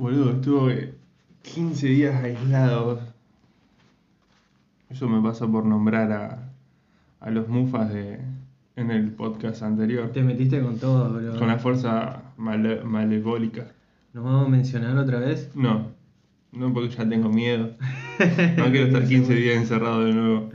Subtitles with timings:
[0.00, 0.94] Boludo, estuve
[1.42, 3.00] 15 días aislado.
[4.88, 6.48] Eso me pasa por nombrar a,
[7.20, 8.18] a los mufas de,
[8.76, 10.10] en el podcast anterior.
[10.10, 11.38] Te metiste con todo, bro.
[11.38, 13.66] Con la fuerza male- malevólica.
[14.14, 15.50] ¿Nos vamos a mencionar otra vez?
[15.54, 15.88] No,
[16.52, 17.72] no porque ya tengo miedo.
[18.56, 20.50] No quiero estar 15 días encerrado de nuevo.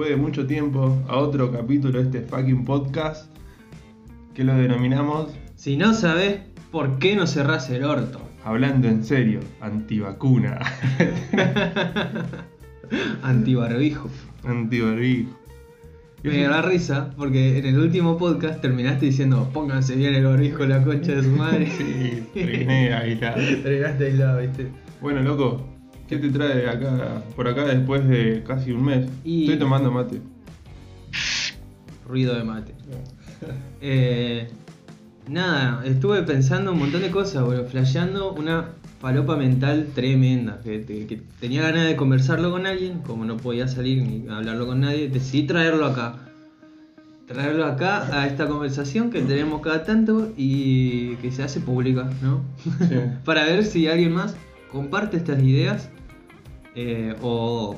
[0.00, 3.30] Después de mucho tiempo a otro capítulo de este fucking podcast
[4.32, 6.40] que lo denominamos Si no sabes
[6.70, 8.18] por qué no cerrás el orto.
[8.42, 10.58] Hablando en serio, antivacuna,
[13.22, 14.08] Antibarbijo.
[14.42, 15.38] antibarbijo.
[16.22, 20.82] Me da risa porque en el último podcast terminaste diciendo pónganse bien el barbijo la
[20.82, 21.70] concha de su madre.
[21.76, 23.36] Sí, terminé aislado.
[23.62, 24.68] Terminaste aislado, viste.
[25.02, 25.62] Bueno, loco,
[26.10, 29.08] ¿qué te trae acá, por acá después de casi un mes?
[29.24, 30.20] Y- Estoy tomando mate.
[32.06, 32.74] Ruido de mate.
[33.80, 34.48] Eh,
[35.28, 38.70] nada, estuve pensando un montón de cosas, boludo, flasheando una
[39.00, 40.60] falopa mental tremenda.
[40.62, 44.66] Que, que- que tenía ganas de conversarlo con alguien, como no podía salir ni hablarlo
[44.66, 46.16] con nadie, decidí traerlo acá.
[47.28, 52.42] Traerlo acá a esta conversación que tenemos cada tanto y que se hace pública, ¿no?
[52.88, 52.96] Sí.
[53.24, 54.34] Para ver si alguien más
[54.72, 55.88] comparte estas ideas
[56.74, 57.76] eh, o,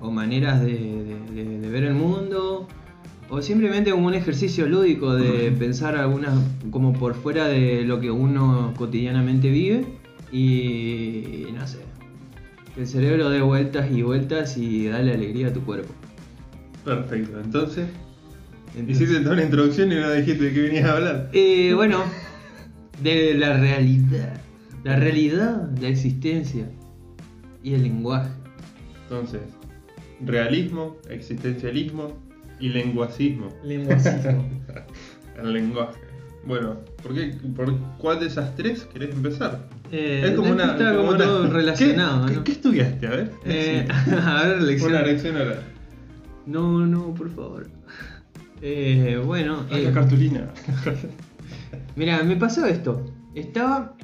[0.00, 2.66] o maneras de, de- de- de ver el mundo
[3.30, 6.34] o simplemente como un ejercicio lúdico de pensar algunas
[6.70, 9.84] como por fuera de lo que uno cotidianamente vive
[10.30, 11.78] y, no sé
[12.74, 15.92] que el cerebro dé vueltas y vueltas y dale alegría a tu cuerpo.
[16.84, 17.86] Perfecto, entonces,
[18.76, 21.30] Entonces- hiciste toda la introducción y no dijiste de qué venías a hablar.
[21.32, 22.02] Eh, bueno,
[23.02, 24.40] de la realidad,
[24.82, 26.68] la realidad, la existencia
[27.64, 28.30] y el lenguaje.
[29.02, 29.40] Entonces,
[30.24, 32.12] realismo, existencialismo
[32.60, 33.48] y lenguacismo.
[33.64, 34.48] Lenguacismo.
[35.36, 35.98] El lenguaje.
[36.46, 39.66] Bueno, ¿por, qué, ¿por cuál de esas tres querés empezar?
[39.90, 42.44] Eh, está como una- todo relacionado, ¿Qué, ¿no?
[42.44, 43.06] ¿Qué estudiaste?
[43.06, 43.32] A ver.
[43.44, 43.88] Eh,
[44.24, 44.92] a ver, lección.
[44.92, 45.60] Una lección oral.
[46.46, 47.66] No, no, por favor.
[48.62, 50.50] Eh, bueno, Ay, eh, la cartulina.
[51.96, 53.04] mira, me pasó esto.
[53.34, 53.96] Estaba,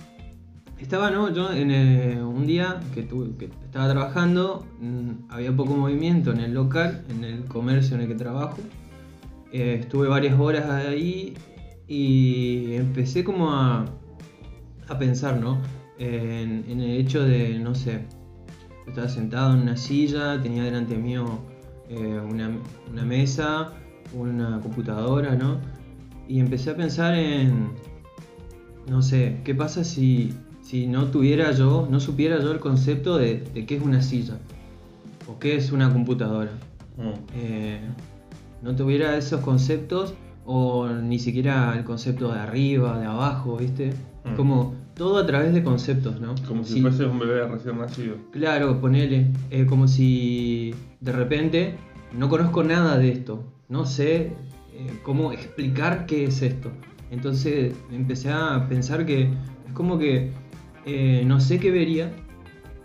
[0.81, 5.75] estaba, no, yo en eh, un día que, tuve, que estaba trabajando, mm, había poco
[5.75, 8.59] movimiento en el local, en el comercio en el que trabajo.
[9.53, 11.35] Eh, estuve varias horas ahí
[11.87, 13.85] y empecé como a,
[14.89, 15.61] a pensar, ¿no?
[15.99, 18.07] En, el hecho de, no sé,
[18.87, 21.41] estaba sentado en una silla, tenía delante mío
[21.91, 22.51] eh, una,
[22.91, 23.73] una mesa,
[24.15, 25.59] una computadora, ¿no?
[26.27, 27.69] Y empecé a pensar en,
[28.89, 30.33] no sé, ¿qué pasa si,
[30.71, 34.39] si no tuviera yo, no supiera yo el concepto de, de qué es una silla?
[35.27, 36.53] ¿O qué es una computadora?
[36.97, 37.11] Mm.
[37.35, 37.81] eh,
[38.63, 40.15] no tuviera esos conceptos
[40.45, 43.95] o ni siquiera el concepto de arriba, de abajo, ¿viste?
[44.25, 44.37] Mm.
[44.37, 46.35] Como todo a través de conceptos, ¿no?
[46.47, 46.81] Como si Sí.
[46.83, 48.15] fuese un bebé recién nacido.
[48.31, 51.75] Claro, ponele, eh, como si de repente
[52.17, 54.33] no conozco nada de esto, no sé
[54.75, 56.71] eh, cómo explicar qué es esto.
[57.11, 59.23] Entonces empecé a pensar que
[59.67, 60.31] es como que
[60.91, 62.11] eh, no sé qué vería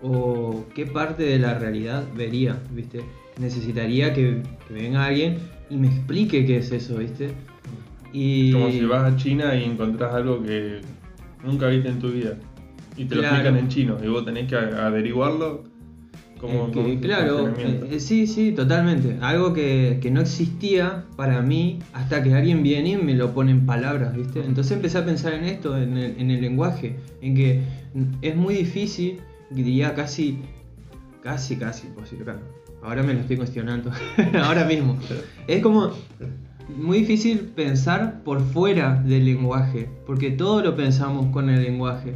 [0.01, 3.01] o qué parte de la realidad vería, ¿viste?
[3.39, 5.38] Necesitaría que, que venga alguien
[5.69, 7.31] y me explique qué es eso, ¿viste?
[8.13, 8.51] Y...
[8.53, 10.81] Como si vas a China y encontrás algo que
[11.44, 12.38] nunca viste en tu vida.
[12.97, 15.63] Y te lo explican en chino y vos tenés que averiguarlo
[16.40, 19.18] como, que, como claro, eh, sí, sí, totalmente.
[19.22, 23.51] Algo que, que no existía para mí hasta que alguien viene y me lo pone
[23.51, 24.44] en palabras, ¿viste?
[24.45, 27.62] Entonces empecé a pensar en esto, en el, en el lenguaje, en que
[28.22, 29.19] es muy difícil,
[29.50, 30.40] diría casi,
[31.24, 32.25] casi, casi imposible.
[32.25, 32.41] Claro,
[32.84, 33.91] ahora me lo estoy cuestionando,
[34.44, 34.97] ahora mismo.
[35.47, 35.91] Es como
[36.78, 42.13] muy difícil pensar por fuera del lenguaje, porque todo lo pensamos con el lenguaje.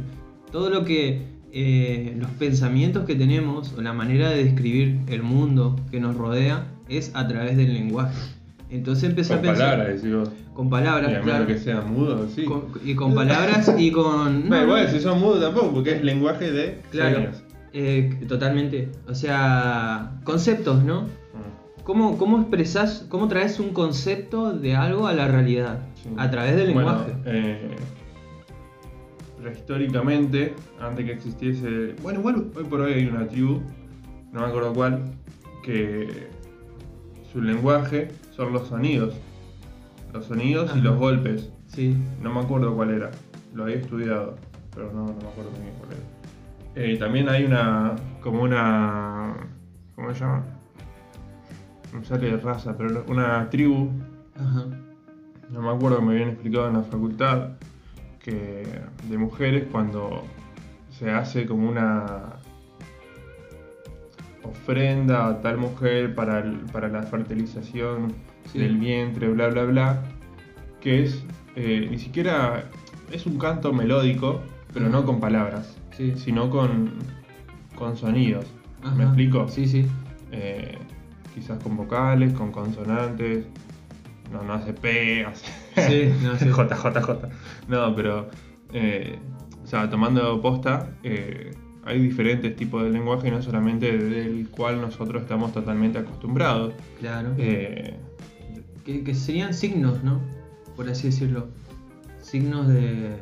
[0.50, 5.76] Todo lo que eh, los pensamientos que tenemos o la manera de describir el mundo
[5.90, 8.18] que nos rodea es a través del lenguaje.
[8.70, 10.30] Entonces empecé Con a pensar palabras, decís vos.
[10.54, 11.46] con Y palabras, a claro.
[11.46, 12.44] que sean mudos, sí.
[12.44, 15.96] Con- y con palabras y con No, no, igual, no, si son mudos tampoco, porque
[15.96, 17.30] es lenguaje de Claro.
[17.72, 18.88] eh, totalmente.
[19.08, 21.02] O sea, conceptos, ¿no?
[21.02, 21.82] Mm.
[21.82, 25.80] ¿Cómo, cómo expresas, cómo traes un concepto de algo a la realidad?
[26.00, 26.10] Sí.
[26.16, 27.12] A través del Bueno, lenguaje.
[27.26, 27.58] eh,
[29.40, 31.94] prehistóricamente, antes que existiese.
[32.02, 33.60] Bueno, igual hoy por hoy hay una tribu,
[34.32, 35.02] no me acuerdo cuál,
[35.62, 36.28] que
[37.32, 39.14] su lenguaje son los sonidos.
[40.12, 41.50] Los sonidos y los golpes.
[41.66, 41.96] Sí.
[42.22, 43.10] No me acuerdo cuál era,
[43.54, 44.36] lo había estudiado,
[44.74, 46.84] pero no, no me acuerdo bien cuál era.
[46.86, 49.34] eh, también hay una, como una,
[49.94, 50.44] ¿cómo se llama?
[51.94, 53.88] No sale de raza, pero una tribu,
[54.36, 54.64] Ajá.
[55.50, 57.50] no me acuerdo, me habían explicado en la facultad,
[58.22, 58.66] que
[59.08, 60.24] de mujeres cuando
[60.90, 62.36] se hace como una
[64.42, 68.12] ofrenda a tal mujer para, el- para la fertilización
[68.52, 68.58] Sí.
[68.58, 70.02] del vientre, bla, bla, bla,
[70.80, 71.22] que es,
[71.56, 72.64] eh, ni siquiera,
[73.12, 74.40] es un canto melódico,
[74.72, 76.14] pero no con palabras, Sí.
[76.16, 76.94] sino con,
[77.76, 78.46] con sonidos.
[78.82, 78.94] Ajá.
[78.94, 79.46] ¿Me explico?
[79.48, 79.86] Sí, sí.
[80.32, 80.78] Eh,
[81.34, 83.44] quizás con vocales, con consonantes.
[84.32, 85.46] No, no hace P, hace
[85.76, 86.48] Sí, no, sí.
[86.48, 87.28] J, J, J.
[87.68, 88.28] No, pero.
[88.72, 89.18] eh,
[89.62, 91.52] o sea, tomando posta, eh,
[91.84, 96.74] hay diferentes tipos de lenguaje, no solamente del cual nosotros estamos totalmente acostumbrados.
[96.98, 97.34] Claro.
[97.38, 97.96] Eh,
[98.84, 100.20] Que, que serían signos, ¿no?
[100.76, 101.48] Por así decirlo.
[102.20, 103.16] Signos de.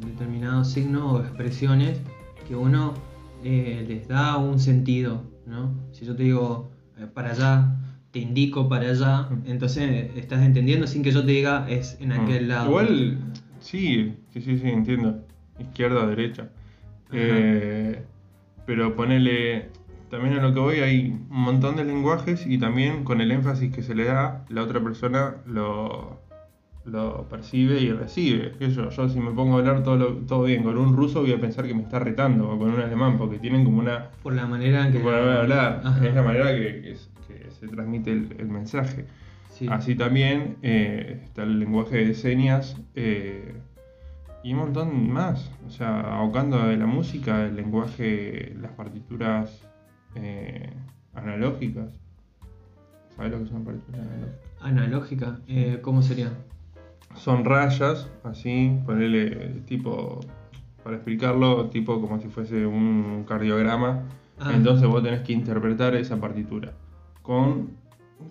[0.00, 2.00] determinados signos o expresiones
[2.46, 2.94] que uno
[3.42, 5.72] les da un sentido, ¿no?
[5.92, 6.70] Si yo te digo
[7.14, 7.76] para allá,
[8.14, 9.42] te indico para allá, Mm.
[9.50, 12.48] entonces estás entendiendo sin que yo te diga es en aquel mm.
[12.48, 12.68] lado.
[12.68, 13.18] Igual,
[13.58, 15.18] sí, sí, sí, sí, entiendo.
[15.58, 16.48] Izquierda, derecha.
[17.12, 18.02] Eh,
[18.66, 19.68] pero ponele.
[20.10, 23.74] También a lo que voy hay un montón de lenguajes y también con el énfasis
[23.74, 26.20] que se le da, la otra persona lo,
[26.84, 28.52] lo percibe y recibe.
[28.60, 31.32] Yo, yo si me pongo a hablar todo, lo- todo bien con un ruso voy
[31.32, 34.34] a pensar que me está retando o con un alemán porque tienen como una Por
[34.34, 35.00] la manera en que.
[35.00, 35.80] forma de hablar.
[35.84, 36.06] Ajá.
[36.06, 39.06] Es la manera que, que es- que se transmite el, el mensaje.
[39.54, 39.68] Sí.
[39.70, 43.54] Así también eh, está el lenguaje de señas eh,
[44.42, 45.50] y un montón más.
[45.66, 49.64] O sea, abocando de la música, el lenguaje, las partituras
[50.16, 50.70] eh,
[51.14, 51.88] analógicas.
[53.14, 54.40] ¿Sabes lo que son partituras analógicas?
[54.60, 56.32] Analógica, eh, ¿cómo sería?
[57.14, 60.18] Son rayas, así, ponerle tipo,
[60.82, 64.02] para explicarlo, tipo como si fuese un cardiograma.
[64.40, 64.50] Ah.
[64.52, 66.72] Entonces vos tenés que interpretar esa partitura
[67.24, 67.70] con,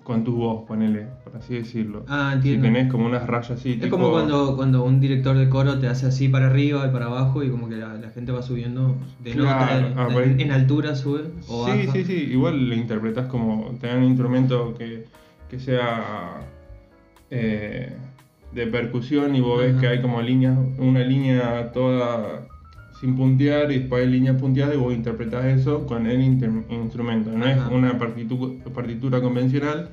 [0.03, 2.05] con tu voz, ponele, por así decirlo.
[2.07, 2.63] Ah, Si entiendo.
[2.67, 5.87] tenés como unas rayas así, Es tipo- como cuando, cuando un director de coro te
[5.87, 8.95] hace así para arriba y para abajo y como que la, la gente va subiendo
[9.23, 10.41] de Claro, nota, ah, en, ahí.
[10.43, 11.91] en altura sube o Sí, baja.
[11.91, 15.05] sí, sí, igual lo interpretás como tener un instrumento que,
[15.49, 16.41] que sea
[17.31, 17.91] eh,
[18.51, 22.45] de percusión y vos ves que hay como líneas, una línea toda
[23.03, 27.31] sin puntear y después hay líneas punteadas y vos interpretás eso con el instrumento.
[27.33, 29.89] No es una partitu- partitura convencional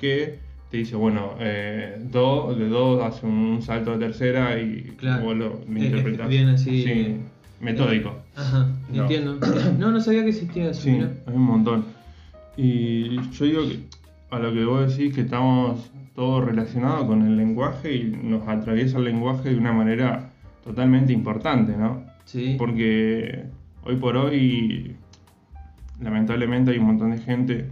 [0.00, 0.38] que
[0.70, 5.24] te dice, bueno, eh, do, de do hace un salto a tercera y Claro.
[5.26, 6.26] vos lo, interpretás.
[6.26, 6.82] bien así.
[6.84, 7.16] Sí,
[7.60, 8.14] metódico.
[8.34, 9.02] Ajá, No.
[9.02, 9.38] entiendo.
[9.78, 10.80] No, no sabía que existía eso.
[10.80, 11.10] Sí, mira.
[11.26, 11.84] hay un montón.
[12.56, 13.78] Y yo digo que
[14.30, 18.96] a lo que vos decís que estamos todos relacionados con el lenguaje y nos atraviesa
[18.96, 20.30] el lenguaje de una manera
[20.64, 22.07] totalmente importante, ¿no?
[22.28, 22.56] Sí.
[22.58, 23.46] Porque
[23.84, 24.96] hoy por hoy,
[25.98, 27.68] lamentablemente, hay un montón de gente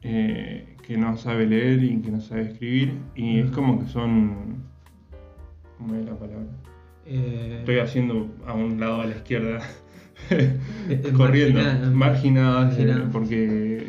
[0.00, 4.64] eh, que no sabe leer y que no sabe escribir, y es como que son.
[5.76, 6.46] ¿Cómo es la palabra?
[7.04, 9.60] Eh, Estoy haciendo a un lado a la izquierda,
[11.14, 11.60] corriendo,
[11.92, 13.88] marginadas, eh, porque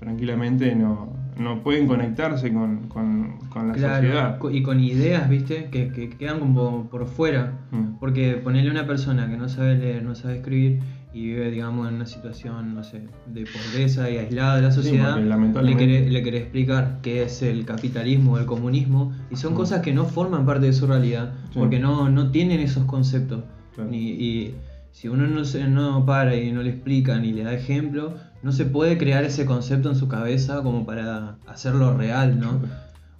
[0.00, 4.38] tranquilamente no, no pueden conectarse con, con- con la Claro, sociedad.
[4.52, 5.68] y con ideas, ¿viste?
[5.70, 7.52] Que, que quedan como por fuera.
[7.70, 7.98] Mm.
[8.00, 10.80] Porque ponerle a una persona que no sabe leer, no sabe escribir
[11.12, 14.82] y vive, digamos, en una situación, no sé, de pobreza y aislada de la Sí,
[14.82, 19.12] sociedad, porque le lamentablemente- querés, le querés explicar qué es el capitalismo o el comunismo
[19.30, 19.56] y son Mm.
[19.56, 21.58] cosas que no forman parte de su realidad Sí.
[21.58, 23.44] porque no, no tienen esos conceptos.
[23.74, 23.90] Claro.
[23.90, 24.54] Ni- y
[24.92, 28.14] si uno no, se, no para y no le explica ni le da ejemplo,
[28.46, 32.60] no se puede crear ese concepto en su cabeza como para hacerlo real, ¿no?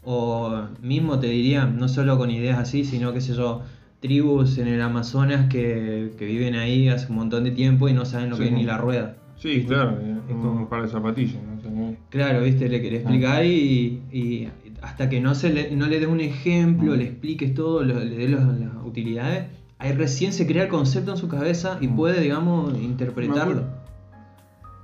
[0.04, 3.62] O mismo te diría, no solo con ideas así, sino que sé yo,
[3.98, 8.04] tribus en el Amazonas que, que viven ahí hace un montón de tiempo y no
[8.04, 8.42] saben lo Sí.
[8.44, 9.16] que es ni la rueda.
[9.36, 11.42] Sí, claro, Es un como- par de zapatillas.
[11.42, 11.58] ¿no?
[11.58, 14.48] O sea, no- Claro, viste, le querés explicar y, y
[14.80, 16.98] hasta que no, se le, no le des un ejemplo, Mm.
[16.98, 19.46] le expliques todo, lo- le des los- las utilidades,
[19.78, 21.96] ahí recién se crea el concepto en su cabeza y Mm.
[21.96, 23.64] puede, digamos, interpretarlo.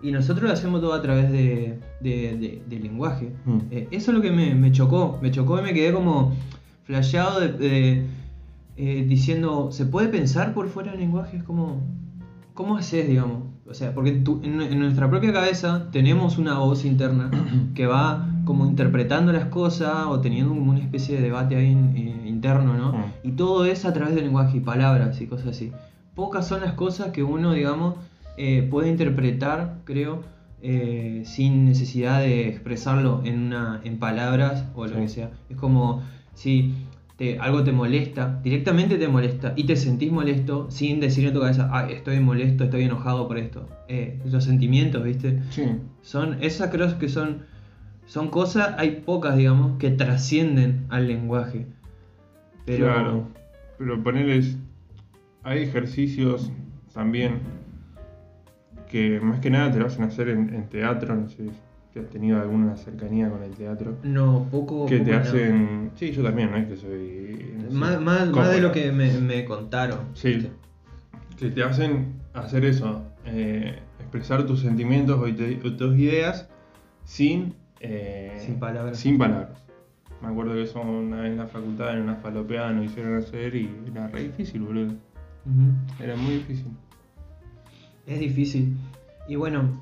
[0.02, 3.32] Y nosotros lo hacemos todo a través de, de- de- del lenguaje.
[3.44, 3.58] Mm.
[3.70, 6.34] Eh, eso es lo que me, me chocó, me chocó y me quedé como
[6.84, 8.04] flasheado de,
[8.76, 11.36] eh, diciendo, ¿se puede pensar por fuera del lenguaje?
[11.36, 11.80] Es como,
[12.54, 13.44] ¿cómo haces, digamos?
[13.68, 17.30] O sea, porque tú- en, en nuestra propia cabeza tenemos una voz interna
[17.74, 21.92] que va como interpretando las cosas o teniendo como una especie de debate ahí in-
[21.96, 22.92] eh, interno, ¿no?
[22.92, 23.04] Mm.
[23.28, 25.70] Y todo es a través del lenguaje y palabras y cosas así.
[26.16, 27.94] Pocas son las cosas que uno, digamos,
[28.36, 30.22] eh, puede interpretar, creo,
[30.62, 35.00] eh, sin necesidad de expresarlo en, una, en palabras o lo Sí.
[35.00, 35.30] que sea.
[35.50, 36.02] Es como
[36.34, 36.72] si
[37.16, 41.40] te, algo te molesta, directamente te molesta y te sentís molesto sin decir en tu
[41.40, 43.68] cabeza, ah, estoy molesto, estoy enojado por esto.
[43.88, 45.40] Eh, los sentimientos, ¿viste?
[45.50, 45.64] Sí.
[46.00, 47.42] Son, esas creo que son,
[48.06, 51.66] son cosas, hay pocas, digamos, que trascienden al lenguaje.
[52.64, 53.28] Pero, Claro.
[53.78, 54.56] Pero ponerles.
[55.42, 56.52] Hay ejercicios
[56.94, 57.40] también
[58.92, 61.16] que más que nada te lo hacen hacer en, en teatro.
[61.16, 61.48] No sé
[61.92, 63.96] si has tenido alguna cercanía con el teatro.
[64.04, 64.86] no, poco.
[64.86, 65.18] Que te no.
[65.18, 65.90] hacen.
[65.96, 67.54] Sí, yo también, no es que soy.
[67.64, 69.98] no sé, Más, más, de lo que me, me contaron.
[70.14, 70.48] Sí.
[71.38, 73.02] Que te hacen hacer eso.
[73.26, 76.48] eh, expresar tus sentimientos o te- o tus ideas
[77.04, 77.54] sin.
[77.80, 78.98] eh, Sin palabras.
[78.98, 79.58] Sin palabras.
[80.20, 83.54] Me acuerdo que eso una vez en la facultad, en una falopeada, nos hicieron hacer
[83.56, 84.92] y era re difícil, boludo.
[86.00, 86.66] Era muy difícil.
[88.06, 88.76] Es difícil.
[89.28, 89.80] Y bueno,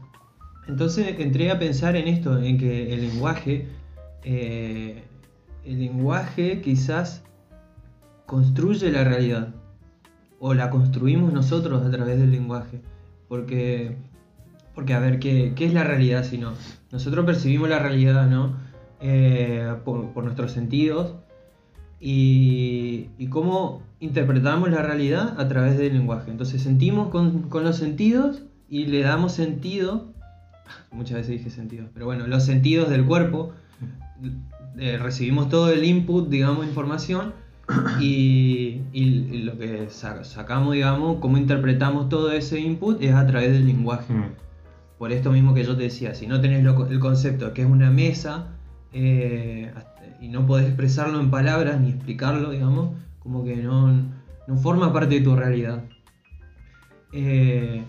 [0.67, 3.67] entonces entré a pensar en esto, en que el lenguaje,
[4.25, 5.03] eh,
[5.65, 7.23] el lenguaje quizás
[8.27, 9.55] construye la realidad.
[10.39, 12.81] O la construimos nosotros a través del lenguaje.
[13.29, 13.97] Porque,
[14.75, 16.55] porque a ver, ¿qué, qué es la realidad si no?
[16.93, 18.57] Nosotros percibimos la realidad, ¿no?
[19.01, 21.15] Eh, por, por nuestros sentidos.
[22.01, 26.31] Y, y cómo interpretamos la realidad a través del lenguaje.
[26.31, 30.13] Entonces sentimos con, con los sentidos y le damos sentido,
[30.93, 33.53] muchas veces dije sentidos, pero bueno, los sentidos del cuerpo,
[34.79, 37.33] eh, recibimos todo el input, digamos, información
[38.01, 43.53] y, y- lo que sa- sacamos, digamos, cómo interpretamos todo ese input es a través
[43.53, 44.13] del lenguaje.
[44.13, 44.25] Mm.
[44.99, 47.63] Por esto mismo que yo te decía, si no tenés lo- el concepto de que
[47.63, 48.49] es una mesa
[48.93, 49.73] eh,
[50.21, 52.91] y no podés expresarlo en palabras ni explicarlo, digamos,
[53.21, 53.93] como que no,
[54.47, 55.85] no forma parte de tu realidad.
[57.13, 57.85] Eh,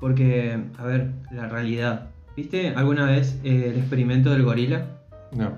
[0.00, 2.10] porque, a ver, la realidad.
[2.36, 4.86] ¿Viste alguna vez eh, el experimento del gorila?
[5.32, 5.52] No.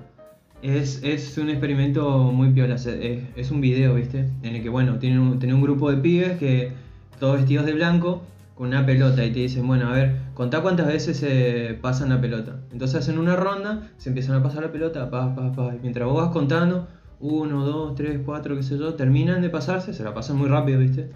[0.61, 4.29] Es, es un experimento muy piola, es, es un video, ¿viste?
[4.41, 6.71] En el que, bueno, tienen un, tienen un grupo de pibes que,
[7.19, 8.23] todos vestidos de blanco,
[8.55, 12.21] con una pelota y te dicen, bueno, a ver, contá cuántas veces se pasan la
[12.21, 12.59] pelota.
[12.71, 16.07] Entonces hacen una ronda, se empiezan a pasar la pelota, pa, pa, pa, y mientras
[16.07, 16.87] vos vas contando,
[17.19, 20.79] uno, dos, tres, cuatro, qué sé yo, terminan de pasarse, se la pasan muy rápido,
[20.79, 21.09] ¿viste?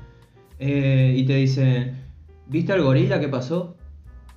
[0.59, 1.95] Eh, y te dicen,
[2.47, 3.75] ¿viste al gorila que pasó?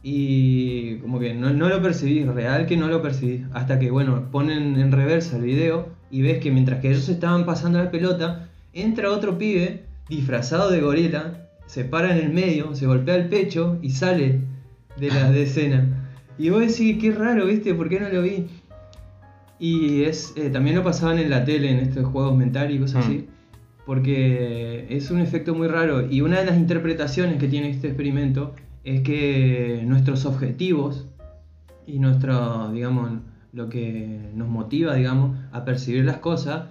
[0.02, 3.42] Y como que no, no lo percibís, real que no lo percibís.
[3.52, 7.46] Hasta que, bueno, ponen en reversa el video y ves que mientras que ellos estaban
[7.46, 12.86] pasando la pelota, entra otro pibe disfrazado de gorila, se para en el medio, se
[12.86, 14.40] golpea el pecho y sale
[14.98, 15.86] de la de escena.
[16.38, 17.74] Y vos decís, qué raro, ¿viste?
[17.74, 18.46] ¿Por qué no lo vi?
[19.64, 23.06] Y es eh, también lo pasaban en la tele, en estos juegos mentales y cosas
[23.06, 23.08] Mm.
[23.08, 23.26] así.
[23.86, 26.10] Porque es un efecto muy raro.
[26.10, 31.06] Y una de las interpretaciones que tiene este experimento es que nuestros objetivos
[31.86, 33.10] y nuestro, digamos,
[33.52, 36.64] lo que nos motiva, digamos, a percibir las cosas,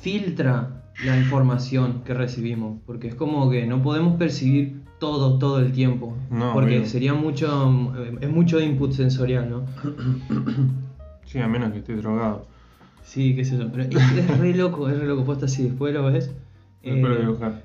[0.00, 2.78] filtra la información que recibimos.
[2.86, 6.16] Porque es como que no podemos percibir todo, todo el tiempo.
[6.30, 6.86] No, porque obvio.
[6.86, 9.64] sería mucho, eh, es mucho input sensorial, ¿no?
[11.26, 12.46] Sí, a menos que esté drogado.
[13.02, 13.70] Sí, qué sé yo.
[13.70, 15.24] Pero es, es re loco, es re loco.
[15.24, 16.30] Posta así, después lo ves.
[16.82, 17.62] Después lo eh, voy a buscar.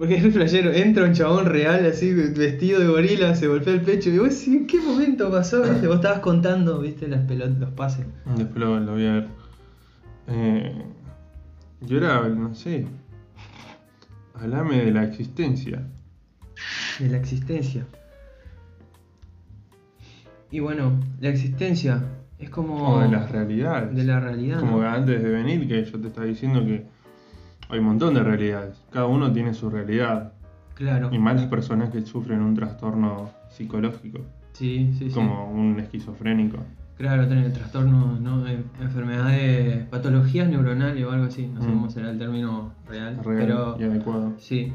[0.00, 4.08] Porque es flashero, entra un chabón real así, vestido de gorila, se golpea el pecho
[4.08, 5.62] y decís, ¿en qué momento pasó?
[5.70, 5.86] ¿Viste?
[5.86, 8.06] Vos estabas contando, viste, las pelotas, los pases.
[8.36, 9.28] Después lo, lo voy a ver.
[10.28, 10.84] Eh,
[11.82, 12.86] yo era, no sé.
[14.32, 15.82] Hablame de la existencia.
[16.98, 17.86] De la existencia.
[20.50, 22.02] Y bueno, la existencia
[22.40, 22.94] es como...
[22.94, 23.94] O de las realidades.
[23.94, 24.60] de la realidad.
[24.60, 24.80] Como ¿no?
[24.80, 26.86] que antes de venir, que yo te estaba diciendo que
[27.68, 28.82] hay un montón de realidades.
[28.90, 30.32] Cada uno tiene su realidad.
[30.74, 31.10] Claro.
[31.12, 34.20] Y más las personas que sufren un trastorno psicológico,
[34.52, 35.14] Sí, sí, sí.
[35.14, 36.58] como un esquizofrénico.
[36.96, 38.46] Claro, tener trastornos, ¿no?
[38.46, 41.46] En- enfermedades, patologías neuronales o algo así.
[41.46, 41.72] No sé Mm.
[41.72, 43.18] cómo será el término real.
[43.24, 43.76] Real pero...
[43.78, 44.32] y adecuado.
[44.38, 44.72] Sí,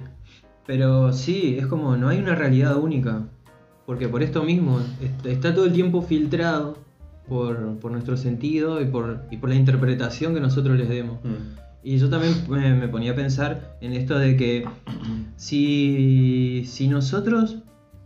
[0.66, 3.24] pero sí, es como no hay una realidad única,
[3.86, 6.78] porque por esto mismo est- está todo el tiempo filtrado
[7.28, 11.20] por, por nuestro sentido y por, y por la interpretación que nosotros les demos.
[11.84, 12.34] Y yo también
[12.80, 14.66] me ponía a pensar en esto de que
[15.36, 17.58] si, si nosotros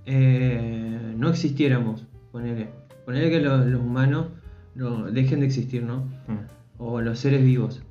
[0.05, 2.69] eh, no existiéramos, ponele,
[3.05, 4.27] ponele que lo- los humanos
[4.75, 5.99] no, dejen de existir, ¿no?
[6.27, 6.45] Mm.
[6.77, 7.81] o los seres vivos,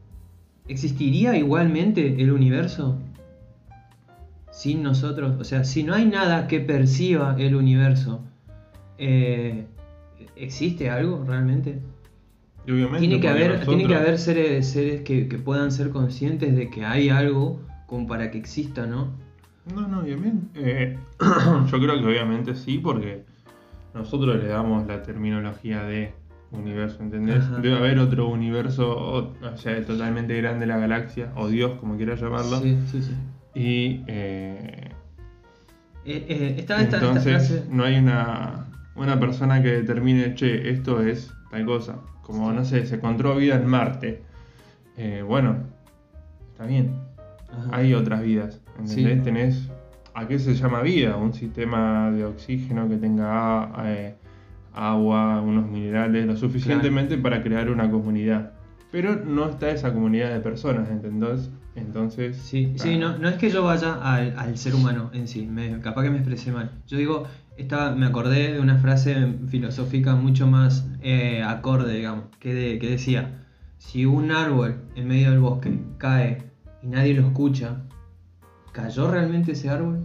[0.66, 2.98] ¿existiría igualmente el universo
[4.50, 5.36] sin nosotros?
[5.40, 8.20] O sea, si no hay nada que perciba el universo,
[8.98, 9.66] eh,
[10.38, 11.78] ¿existe algo realmente?
[12.66, 16.54] Y obviamente Tiene que haber, tiene que haber seres, seres que, que puedan ser conscientes
[16.54, 19.08] de que hay algo como para que exista, ¿no?
[19.74, 20.46] No, no, obviamente.
[20.56, 20.98] eh,
[21.70, 23.24] yo creo que obviamente sí, porque
[23.94, 26.12] nosotros le damos la terminología de
[26.50, 27.38] universo, ¿entendés?
[27.44, 27.58] Ajá.
[27.60, 32.20] Debe haber otro universo, o, o sea, totalmente grande la galaxia, o Dios, como quieras
[32.20, 32.60] llamarlo.
[32.60, 33.12] Sí, sí, sí.
[33.54, 34.90] Y eh,
[36.04, 37.64] Eh, eh, está esta, esta entonces frase.
[37.70, 38.67] no hay una,
[38.98, 41.98] una persona que determine, che, esto es tal cosa.
[42.22, 44.22] Como, no sé, se encontró vida en Marte.
[44.96, 45.56] Eh, bueno,
[46.52, 46.92] está bien.
[47.50, 47.70] Ajá.
[47.76, 49.16] Hay otras vidas, ¿entendés?
[49.18, 49.24] Sí.
[49.24, 49.68] Tenés,
[50.14, 51.16] ¿a qué se llama vida?
[51.16, 54.14] Un sistema de oxígeno que tenga eh,
[54.74, 58.52] agua, unos minerales, lo suficientemente para crear una comunidad.
[58.90, 61.50] Pero no está esa comunidad de personas, ¿entendés?
[61.76, 62.36] Entonces...
[62.36, 65.78] Sí, sí, no, no es que yo vaya al, al ser humano en sí, me-
[65.80, 66.70] capaz que me expresé mal.
[66.86, 67.24] Yo digo,
[67.58, 72.88] estaba, me acordé de una frase filosófica mucho más eh, acorde, digamos, que, de- que
[72.90, 73.44] decía,
[73.78, 76.50] si un árbol en medio del bosque cae
[76.82, 77.82] y nadie lo escucha,
[78.72, 80.04] ¿cayó realmente ese árbol?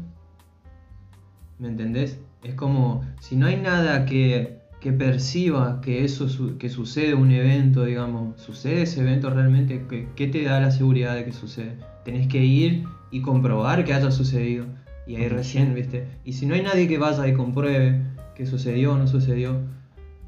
[1.60, 2.20] ¿Me entendés?
[2.44, 7.86] Es como, si no hay nada que, que perciba que eso que sucede un evento,
[7.86, 11.78] digamos, sucede ese evento realmente, ¿qué, qué te da la seguridad de que sucede?
[12.04, 14.66] Tenés que ir y comprobar que haya sucedido.
[15.06, 16.06] Y ahí recién, ¿viste?
[16.24, 18.02] Y si no hay nadie que vaya y compruebe
[18.36, 19.58] que sucedió o no sucedió,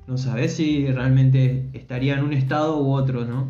[0.08, 3.48] no sabes si realmente estaría en un estado u otro, ¿no?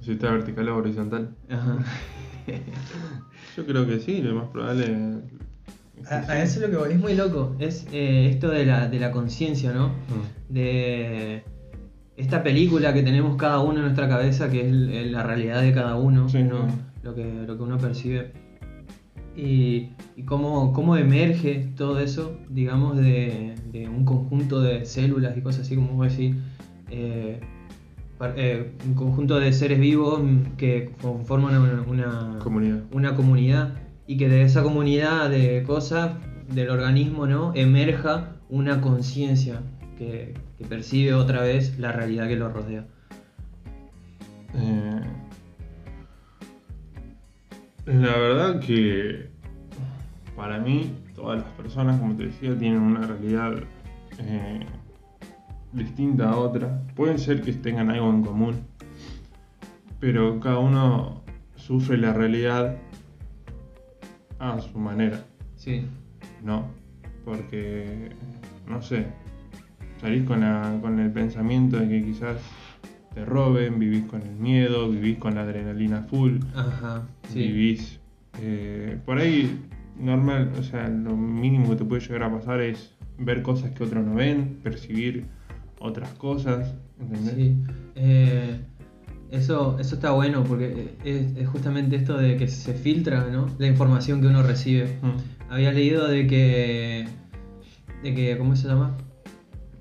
[0.00, 1.34] Si está vertical o horizontal.
[1.50, 1.78] Ajá.
[3.56, 4.90] Yo creo que sí, lo más probable es
[6.08, 6.30] que A, sí.
[6.30, 7.56] a eso es lo que voy, es muy loco.
[7.58, 9.88] Es eh, esto de la, de la conciencia, ¿no?
[9.88, 10.52] Mm.
[10.54, 11.42] de
[12.16, 15.60] esta película que tenemos cada uno en nuestra cabeza, que es el- el- la realidad
[15.60, 16.68] de cada uno, Sí, ¿no?
[16.70, 16.74] sí.
[17.02, 18.32] lo, que, lo que uno percibe.
[19.36, 25.42] Y, y cómo, cómo emerge todo eso, digamos, de, de un conjunto de células y
[25.42, 26.34] cosas así, como vos decís,
[26.90, 27.40] eh,
[28.36, 30.22] eh, un conjunto de seres vivos
[30.56, 32.80] que conforman una, una- Comunidad.
[32.92, 33.74] una comunidad
[34.06, 36.12] y que de esa comunidad de cosas
[36.50, 39.60] del organismo no emerja una conciencia
[39.98, 42.86] que, que percibe otra vez la realidad que lo rodea.
[44.54, 45.00] Eh,
[47.86, 49.30] la verdad que
[50.36, 53.54] para mí todas las personas, como te decía, tienen una realidad
[54.18, 54.60] eh,
[55.72, 56.82] distinta a otra.
[56.94, 58.56] Pueden ser que tengan algo en común,
[60.00, 61.22] pero cada uno
[61.54, 62.76] sufre la realidad
[64.38, 65.24] a su manera.
[65.56, 65.86] Sí,
[66.42, 66.66] No,
[67.24, 68.10] porque,
[68.68, 69.06] no sé,
[70.00, 72.36] salís con, la- con el pensamiento de que quizás
[73.16, 77.02] te roben, vivís con el miedo, vivís con la adrenalina full, ajá,
[77.32, 77.38] sí.
[77.38, 77.98] vivís
[78.42, 79.58] eh, por ahí
[79.98, 83.84] normal, o sea, lo mínimo que te puede llegar a pasar es ver cosas que
[83.84, 85.24] otros no ven, percibir
[85.80, 87.34] otras cosas, ¿entendés?
[87.36, 87.56] Sí,
[87.94, 88.60] eh,
[89.30, 93.46] eso, eso está bueno porque es, es justamente esto de que se filtra ¿no?
[93.58, 94.98] la información que uno recibe.
[95.00, 97.06] Mm, Había leído de que,
[98.02, 98.94] de que, ¿cómo se llama?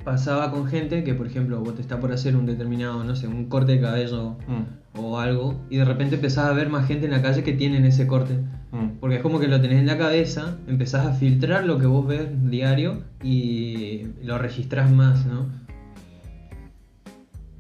[0.06, 3.28] Pasaba con gente que, por ejemplo, vos te está por hacer un determinado, no sé,
[3.28, 7.06] un corte de cabello mm, o algo, y de repente empezás a ver más gente
[7.06, 8.36] en la calle que tienen ese corte.
[8.72, 9.00] mm.
[9.02, 12.06] Porque es como que lo tenés en la cabeza, empezás a filtrar lo que vos
[12.06, 15.48] ves diario y lo registrás más, ¿no?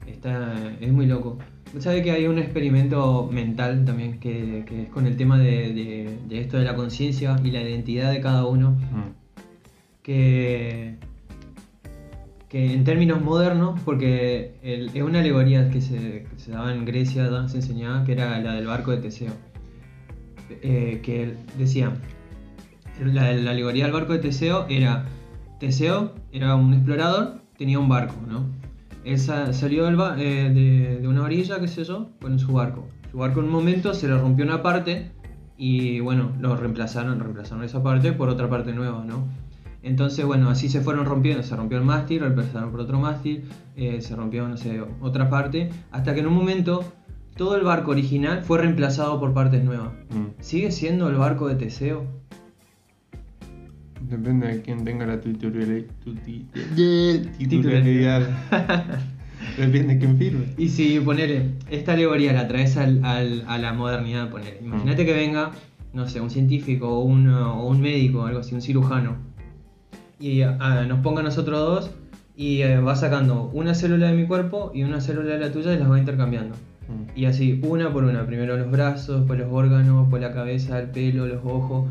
[0.05, 1.39] Está, es muy loco.
[1.79, 6.17] ¿Sabes que hay un experimento mental también que, que es con el tema de, de-
[6.29, 8.71] de esto de la conciencia y la identidad de cada uno?
[8.71, 9.10] Mm,
[10.03, 10.95] que,
[12.55, 17.57] que en términos modernos, porque el- es una alegoría que se, daba en Grecia, se
[17.57, 19.33] enseñaba, que era la del barco de Teseo.
[20.61, 21.91] Eh, que decía,
[23.03, 25.03] la, alegoría del barco de Teseo era,
[25.59, 28.45] Teseo era un explorador, tenía un barco, ¿no?
[29.03, 32.87] Él sa- salió del eh, de, de una orilla, qué sé yo, con su barco.
[33.11, 35.11] Su barco en un momento se le rompió una parte
[35.57, 39.27] y bueno, lo reemplazaron, reemplazaron esa parte por otra parte nueva, ¿no?
[39.85, 43.43] Entonces, bueno, así se fueron rompiendo, se rompió el mástil, reemplazaron por otro mástil,
[43.75, 46.83] eh, se rompió, no sé, otra parte, hasta que en un momento
[47.37, 49.89] todo el barco original fue reemplazado por partes nuevas.
[50.09, 50.41] mm.
[50.41, 52.03] ¿Sigue siendo el barco de Teseo?
[54.09, 55.85] Depende de quién tenga la titularidad.
[57.37, 58.27] Titularidad.
[59.57, 60.45] Depende de quién firme.
[60.57, 64.59] Y si ponele, esta alegoría la traes al- al- a la modernidad, ponele.
[64.63, 65.51] Imagínate que venga,
[65.93, 69.17] no sé, un científico o un, o un médico, algo así, un cirujano,
[70.19, 71.91] y ah, nos ponga a nosotros dos
[72.38, 75.73] y eh, va sacando una célula de mi cuerpo y una célula de la tuya
[75.73, 76.56] y las va intercambiando.
[76.88, 77.17] Mm.
[77.17, 78.25] Y así, una por una.
[78.25, 81.89] Primero los brazos, después los órganos, después la cabeza, el pelo, los ojos.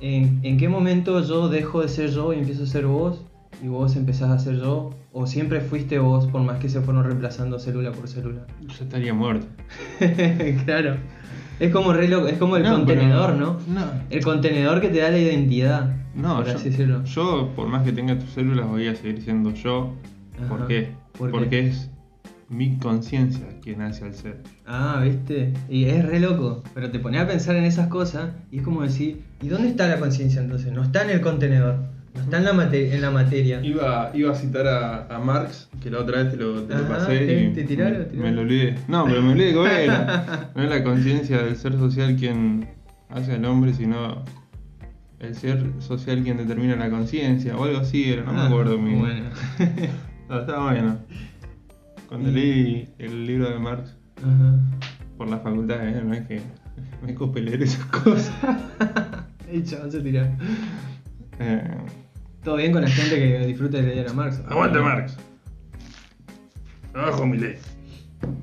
[0.00, 3.22] ¿En, en qué momento yo dejo de ser yo y empiezo a ser vos?
[3.62, 4.90] Y vos empezás a ser yo.
[5.12, 8.46] ¿O siempre fuiste vos por más que se fueron reemplazando célula por célula?
[8.60, 9.46] Yo estaría muerto.
[10.64, 10.96] claro.
[11.60, 13.80] Es como, re loco, es como el No, contenedor, pero- ¿no?
[13.80, 13.86] No.
[14.10, 15.94] El contenedor que te da la identidad.
[16.14, 17.04] No, por yo, así decirlo.
[17.04, 19.94] yo, por más que tenga tus células, voy a seguir siendo yo.
[20.48, 20.66] ¿Por Ajá.
[20.68, 20.92] qué?
[21.18, 21.32] ¿Por qué?
[21.38, 21.90] Porque es
[22.48, 24.42] mi conciencia quien hace al ser.
[24.66, 25.52] Ah, ¿viste?
[25.68, 28.82] Y es re loco, pero te pones a pensar en esas cosas y es como
[28.82, 30.72] decir, ¿y dónde está la conciencia entonces?
[30.72, 31.78] No está en el contenedor,
[32.14, 33.60] no está en la, mate- en la materia.
[33.64, 36.80] Iba, iba a citar a, a Marx, que la otra vez te lo, te lo
[36.84, 38.76] Ajá, pasé te- y te tiraron, me, lo olvidé.
[38.88, 40.50] No, pero me olvidé cómo era.
[40.54, 42.68] No es la conciencia del ser social quien
[43.08, 44.24] hace al hombre, sino
[45.18, 48.78] el ser social quien determina la conciencia o algo así era, no me Ah, acuerdo
[48.78, 48.94] muy.
[49.00, 49.24] Bueno.
[50.28, 50.98] No, estaba bueno.
[52.08, 54.58] Cuando Y- leí el libro de Marx Ajá.
[55.18, 56.00] por la facultad, ¿eh?
[56.02, 56.40] no es que
[57.04, 58.32] me cope leer esas cosas.
[59.64, 60.36] Chaval se tira.
[61.38, 61.68] Eh,
[62.44, 64.40] Todo bien con la gente que disfruta de leer a Marx.
[64.48, 65.16] aguante Marx.
[66.92, 67.56] Abajo mi ley.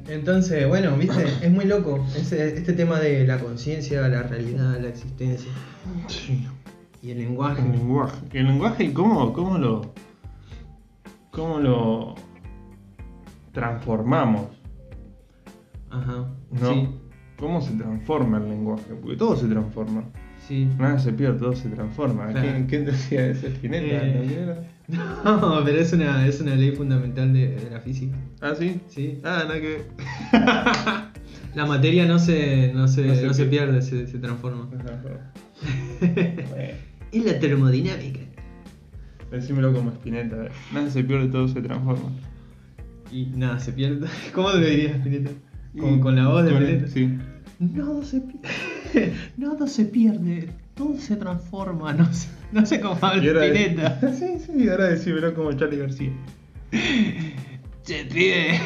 [0.08, 4.90] Entonces, bueno, viste, es muy loco ese- este tema de la conciencia, la realidad, la
[4.90, 5.52] existencia
[6.08, 6.48] Sí.
[7.02, 7.62] y el lenguaje.
[7.62, 8.18] El lenguaje.
[8.34, 9.94] El lenguaje y cómo, cómo lo.
[11.32, 12.16] cómo lo
[13.54, 14.48] transformamos,
[15.90, 16.26] Ajá.
[16.52, 16.74] ¿no?
[16.74, 16.90] Sí,
[17.40, 18.94] ¿Cómo se transforma el lenguaje?
[19.02, 20.04] Porque todo se transforma.
[20.52, 20.68] Sí.
[20.78, 22.28] Nada se pierde, todo se transforma.
[22.28, 22.42] Claro.
[22.50, 23.48] ¿Quién, quién decía eso?
[23.48, 23.86] ¿Spinetta?
[24.08, 24.56] Eh.
[24.88, 25.02] ¿No?
[25.24, 28.18] No, pero es una, es una ley fundamental de, de la física.
[28.42, 28.82] ¿Ah, sí?
[28.90, 29.20] Sí.
[29.24, 29.84] Ah, nada que.
[31.56, 33.82] La materia no se, no se, No se no se pierde.
[33.82, 34.70] se, se transforma.
[37.12, 38.22] Es la termodinámica.
[39.32, 40.48] decímelo como Spinetta.
[40.74, 42.10] Nada se pierde, todo se transforma.
[43.12, 44.08] Y nada, se pierde.
[44.34, 45.32] ¿Cómo lo dirías, Spinetta?
[45.78, 46.88] Con, Y- con la voz de Spinetta.
[46.88, 47.18] Sí.
[47.60, 48.48] Nada se pierde.
[49.38, 50.50] Nada se pierde.
[50.76, 51.94] Todo se transforma.
[51.94, 54.00] No sé, no sé cómo habla Spinetta.
[54.18, 56.12] Sí, sí, ahora decímelo como Charlie García.
[57.84, 58.60] Che.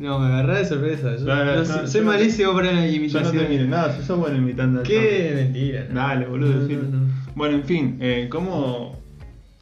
[0.00, 1.16] No, me agarré de sorpresa.
[1.16, 3.36] Yo, No, no, no no, yo soy no- malísimo para la Yo no imitación.
[3.44, 5.86] te mire nada, si sos bueno imitando Qué mentira.
[5.92, 7.12] Dale, boludo, No, no, no.
[7.34, 8.98] Bueno, en fin, eh, ¿cómo.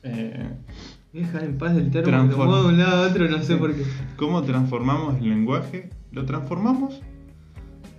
[0.03, 0.49] eh,
[1.13, 2.11] Deja en paz el termo,
[2.45, 3.83] lo de un lado a otro, no sé por qué.
[4.17, 5.89] ¿Cómo transformamos el lenguaje?
[6.13, 7.01] ¿Lo transformamos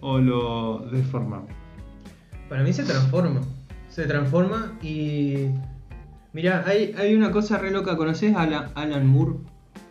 [0.02, 1.50] o lo deformamos?
[2.50, 3.42] Para mí se transforma.
[3.90, 5.48] Se transforma y.
[6.34, 7.98] Mira, hay, hay una cosa re loca.
[7.98, 9.34] ¿Conoces a Alan, Alan Moore?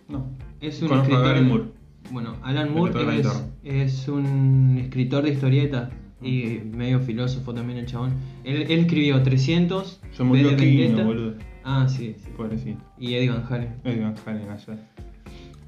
[0.09, 0.27] No.
[0.61, 1.35] Es un Conozco escritor.
[1.35, 1.65] De- Moore.
[2.13, 3.27] Bueno, Alan Moore es,
[3.65, 5.91] es un escritor de historietas
[6.23, 8.13] y medio filósofo también el chabón.
[8.45, 10.01] Él, él escribió 300.
[10.13, 11.05] Se murió V de Aquino, Vendetta.
[11.05, 11.35] boludo.
[11.65, 12.31] Ah, sí, sí.
[12.37, 12.81] Pobrecito.
[12.97, 13.75] Y Eddie Van Halen.
[13.83, 14.79] Eddie Van Halen allá.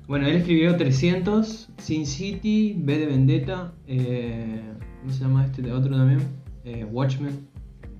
[0.08, 4.62] Bueno, él escribió 300, Sin City, V de Vendetta, eh,
[5.00, 6.20] ¿cómo se llama este otro también?
[6.64, 7.46] Eh, Watchmen.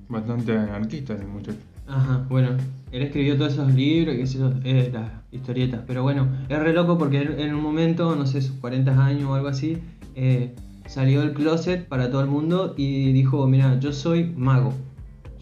[0.09, 1.59] Bastante anarquista el muchacho.
[1.87, 2.57] Ajá, bueno,
[2.93, 5.83] él escribió todos esos libros, sé yo, eh, las historietas.
[5.87, 9.25] Pero bueno, es re loco porque él en un momento, no sé, sus 40 años
[9.25, 9.77] o algo así,
[10.15, 10.55] eh,
[10.87, 14.73] salió del closet para todo el mundo y dijo, mira, yo soy mago.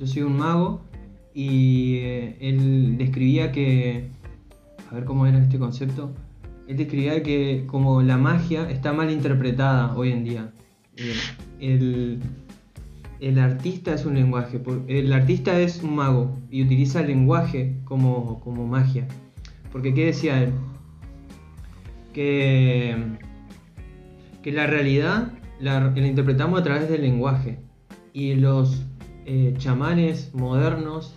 [0.00, 0.80] Yo soy un mago
[1.32, 1.98] y
[2.40, 4.08] él describía que,
[4.90, 6.10] a ver cómo era este concepto,
[6.68, 10.52] él describía que como la magia está mal interpretada hoy en día.
[10.96, 11.14] Eh,
[11.60, 12.20] el,
[13.20, 18.40] el artista es un lenguaje, el artista es un mago y utiliza el lenguaje como,
[18.40, 19.06] como magia.
[19.72, 20.52] Porque ¿qué decía él?
[22.12, 22.96] Que,
[24.42, 27.58] que la realidad la, la interpretamos a través del lenguaje
[28.12, 28.86] y los
[29.26, 31.14] eh, chamanes modernos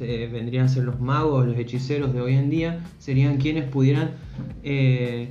[0.00, 4.12] se, vendrían a ser los magos, los hechiceros de hoy en día, serían quienes pudieran
[4.62, 5.28] eh,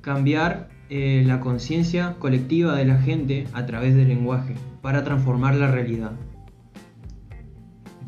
[0.00, 5.70] cambiar eh, la conciencia colectiva de la gente a través del lenguaje para transformar la
[5.70, 6.12] realidad.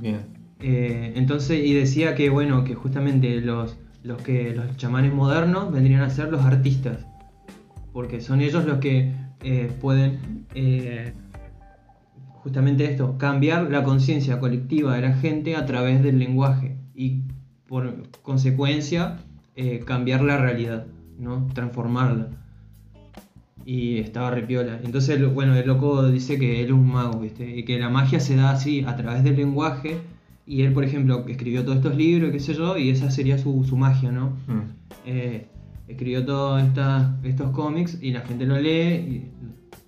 [0.00, 0.20] Bien.
[0.60, 6.00] Eh, entonces, y decía que bueno, que justamente los, los que los chamanes modernos vendrían
[6.00, 7.04] a ser los artistas,
[7.92, 9.12] porque son ellos los que
[9.44, 11.12] eh, pueden eh,
[12.42, 17.22] justamente esto, cambiar la conciencia colectiva de la gente a través del lenguaje y
[17.68, 19.18] por consecuencia
[19.54, 20.86] eh, cambiar la realidad,
[21.18, 21.46] ¿no?
[21.54, 22.30] Transformarla.
[23.64, 24.80] Y estaba repiola.
[24.82, 27.56] Entonces, bueno, el loco dice que él es un mago, ¿viste?
[27.56, 29.98] Y que la magia se da así, a través del lenguaje.
[30.44, 33.62] Y él, por ejemplo, escribió todos estos libros, qué sé yo, y esa sería su,
[33.62, 34.30] su magia, ¿no?
[34.48, 34.62] Mm.
[35.06, 35.46] Eh,
[35.86, 36.60] escribió todos
[37.22, 39.30] estos cómics y la gente lo lee y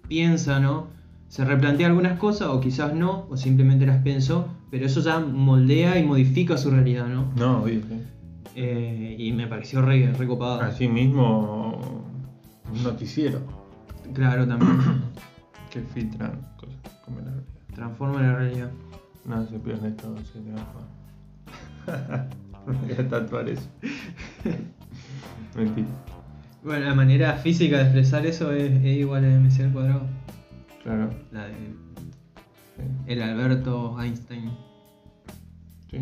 [0.07, 0.94] piensa, ¿no?
[1.35, 5.99] Se replantea algunas cosas o quizás no, o simplemente las pensó, pero eso ya moldea
[5.99, 7.33] y modifica su realidad, ¿no?
[7.35, 8.03] No, obvio, sí.
[8.55, 10.61] Eh, y me pareció re, re copado.
[10.61, 12.07] Así mismo,
[12.73, 13.41] un noticiero
[14.13, 14.79] Claro, también.
[15.71, 17.75] que filtran cosas como la realidad.
[17.75, 18.71] Transforma la realidad.
[19.25, 20.89] No se pierde todo, se transforma.
[22.69, 23.69] Me voy a tatuar eso.
[25.57, 25.89] Mentira.
[26.63, 30.24] Bueno, la manera física de expresar eso es, es igual a mc al cuadrado.
[30.85, 31.11] Claro.
[31.33, 31.55] La de
[32.77, 32.83] Sí.
[33.07, 34.51] el Alberto Einstein.
[35.91, 35.99] sí.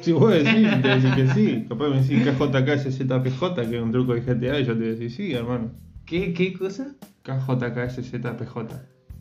[0.00, 1.66] Si vos decís, te decís que sí.
[1.68, 5.32] Capaz me decís KJKSZPJ, que es un truco de GTA, y yo te decís sí,
[5.34, 5.72] hermano.
[6.06, 6.94] ¿Qué, qué cosa?
[7.24, 8.56] KJKSZPJ.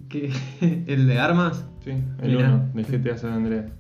[0.08, 0.32] ¿Qué?
[0.88, 1.66] ¿El de armas?
[1.84, 2.70] Sí, el Mirá.
[2.74, 3.72] 1 de GTA San Andreas.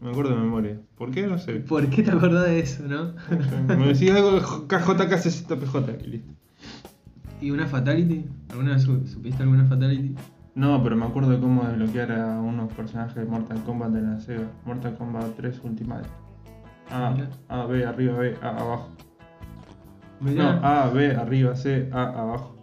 [0.00, 0.80] Me acuerdo de memoria.
[0.96, 1.26] ¿Por qué?
[1.26, 1.54] No sé.
[1.56, 3.12] ¿Por qué te acordás de eso, no?
[3.76, 6.32] Me decís algo de KJKSZPJ y listo.
[7.40, 8.26] ¿Y una fatality?
[8.50, 10.14] ¿Alguna vez su- supiste alguna fatality?
[10.54, 14.20] No, pero me acuerdo de cómo desbloquear a unos personajes de Mortal Kombat de la
[14.20, 14.50] Sega.
[14.66, 16.08] Mortal Kombat 3 Ultimate.
[16.90, 17.30] A, Mirá.
[17.48, 18.88] A, B, arriba, B, A, abajo.
[20.20, 20.54] Mirá.
[20.54, 22.56] No, A, B, arriba, C, A, abajo.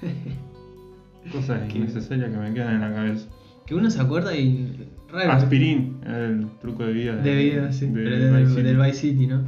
[1.32, 3.28] Cosas Qué- innecesarias que me quedan en la cabeza.
[3.66, 4.88] Que uno se acuerda y.
[5.12, 5.32] Raro.
[5.32, 7.16] Aspirín, el truco de vida.
[7.16, 7.86] De vida, sí.
[7.86, 8.62] de pero del, Vice City.
[8.62, 9.38] del Vice City, ¿no?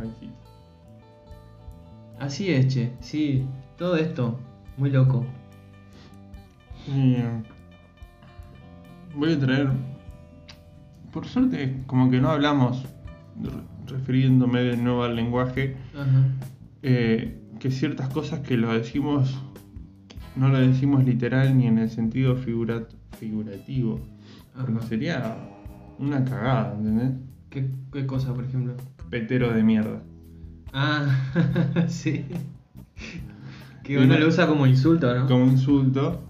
[0.00, 0.32] Vice City.
[2.22, 2.92] Así es, che.
[3.00, 3.44] Sí,
[3.76, 4.38] todo esto.
[4.78, 5.24] Muy loco.
[6.88, 7.24] Eh,
[9.16, 9.68] voy a traer.
[11.12, 12.84] Por suerte, como que no hablamos,
[13.42, 13.50] re-
[13.92, 16.24] refiriéndome de nuevo al lenguaje, Ajá.
[16.82, 19.38] eh, que ciertas cosas que lo decimos
[20.34, 22.86] no lo decimos literal ni en el sentido figura-
[23.18, 24.00] figurativo.
[24.56, 25.36] Porque sería
[25.98, 27.10] una cagada, ¿entendés?
[27.50, 28.74] ¿Qué, ¿Qué cosa, por ejemplo?
[29.10, 30.02] Petero de mierda.
[30.72, 31.06] Ah,
[31.88, 32.24] sí.
[33.82, 35.26] Que uno lo usa como insulto, ¿no?
[35.26, 36.22] Como insulto.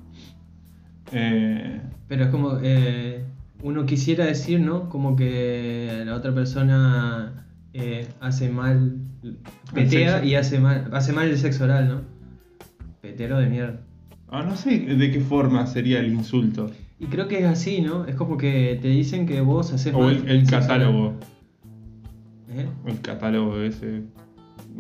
[1.13, 3.25] Eh, Pero es como, eh,
[3.63, 4.89] uno quisiera decir, ¿no?
[4.89, 8.97] Como que la otra persona eh, hace mal,
[9.75, 12.01] petea y hace mal, hace mal el sexo oral, ¿no?
[13.03, 13.81] Petero de mierda.
[14.29, 16.71] ah, no sé de qué forma sería el insulto.
[16.99, 18.07] Y creo que es así, ¿no?
[18.07, 21.15] Es como que te dicen que vos haces O mal el, el catálogo.
[22.49, 22.67] ¿Eh?
[22.87, 24.03] El catálogo ese.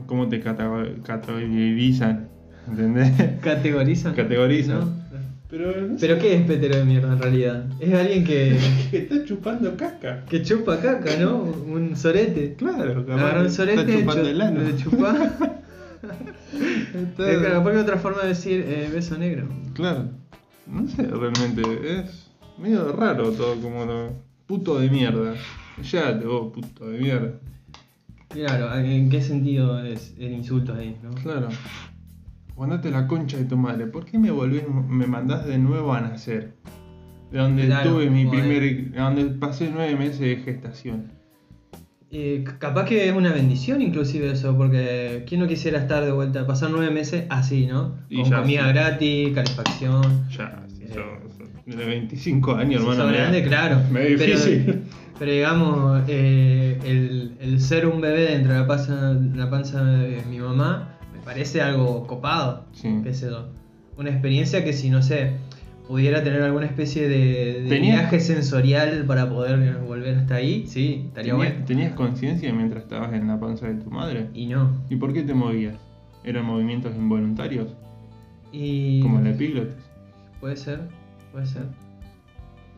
[0.06, 2.28] ¿Cómo te categorizan?
[2.68, 3.12] ¿Entendés?
[3.40, 4.14] ¿Categorizan?
[4.14, 4.80] Categorizan.
[4.80, 5.02] ¿No?
[5.50, 7.66] Pero, no ¿Pero sé, qué es petero de mierda en realidad?
[7.78, 8.56] Es alguien que,
[8.90, 10.24] que está chupando caca.
[10.24, 11.42] que chupa caca, ¿no?
[11.42, 12.54] Un sorete.
[12.56, 14.60] Claro, capaz un está sorete, chupando chu- el ano.
[14.62, 15.32] de chupar.
[17.16, 19.48] Claro, porque otra forma de decir eh, beso negro.
[19.74, 20.10] Claro.
[20.66, 21.62] No sé, realmente.
[22.00, 24.12] Es medio raro todo como lo.
[24.46, 25.34] Puto de mierda.
[25.90, 27.32] Ya te vos, puto de mierda.
[28.32, 31.10] Claro, ¿en qué sentido es el insulto ahí, no?
[31.10, 31.48] Claro.
[32.58, 33.86] Andate la concha de tu madre.
[33.86, 36.54] ¿Por qué me volvés, me mandás de nuevo a nacer?
[37.32, 38.90] De donde Claro, tuve mi primer.
[38.92, 41.10] de donde pasé nueve meses de gestación.
[42.10, 46.46] Eh, capaz que es una bendición inclusive eso, porque ¿quién no quisiera estar de vuelta,
[46.46, 47.96] pasar nueve meses así, ¿no?
[48.10, 48.72] Y Con ya, comida sí.
[48.74, 50.28] gratis, calefacción.
[50.30, 53.06] Ya, si Eh, sos de 25 años, hermano.
[53.06, 53.80] grande, claro.
[53.90, 54.62] Me difícil.
[54.66, 54.78] pero
[55.30, 60.40] digamos, eh, el, el ser un bebé dentro de la panza, la panza de mi
[60.40, 62.64] mamá me parece algo copado.
[62.72, 63.00] Sí.
[63.04, 63.46] qué sé yo.
[63.96, 65.34] Una experiencia que si, no sé,
[65.86, 71.52] pudiera tener alguna especie de, viaje sensorial para poder volver hasta ahí, sí, estaría ¿Tenías,
[71.52, 71.66] bueno.
[71.66, 74.28] ¿Tenías conciencia mientras estabas en la panza de tu madre?
[74.34, 74.82] Y no.
[74.88, 75.76] ¿Y por qué te movías?
[76.24, 77.68] ¿Eran movimientos involuntarios?
[78.52, 79.02] Y...
[79.02, 79.76] Como la epíglotis.
[80.40, 80.80] Puede ser,
[81.30, 81.64] puede ser.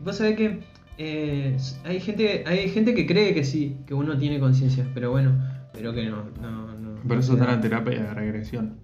[0.05, 0.61] Vos sabés que
[0.97, 5.33] eh, hay gente hay gente que cree que sí, que uno tiene conciencia, pero bueno,
[5.73, 6.25] pero que no.
[6.41, 8.75] no, no Por no eso está la terapia de regresión.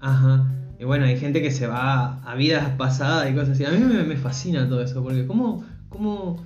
[0.00, 0.46] Ajá.
[0.78, 3.64] Y bueno, hay gente que se va a vidas pasadas y cosas así.
[3.64, 6.42] A mí me, me fascina todo eso, porque ¿cómo, cómo,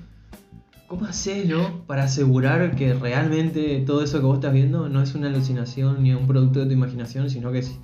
[0.89, 1.87] cómo haces, no?
[1.87, 6.13] Para asegurar que realmente todo eso que vos estás viendo no es una alucinación ni
[6.13, 7.79] un producto de tu imaginación, sino que es.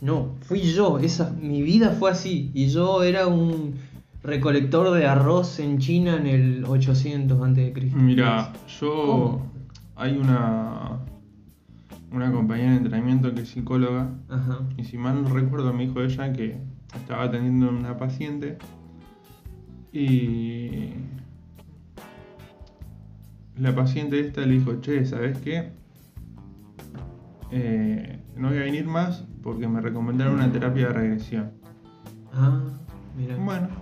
[0.00, 2.50] No, fui yo, esa, mi vida fue así.
[2.54, 3.74] Y yo era un
[4.22, 7.72] recolector de arroz en China en el 800 a.C.
[7.94, 8.90] Mira, yo.
[9.06, 9.52] ¿Cómo?
[9.96, 10.98] Hay una.
[12.12, 14.10] Una compañera de entrenamiento que es psicóloga.
[14.28, 14.60] Ajá.
[14.76, 16.58] Y si mal no recuerdo, me dijo ella que
[16.94, 18.58] estaba atendiendo a una paciente.
[19.92, 20.90] Y.
[23.56, 25.72] La paciente esta le dijo: Che, ¿sabes qué?
[27.52, 31.50] Eh, no voy a venir más porque me recomendaron una terapia de regresión.
[32.32, 32.60] Ah,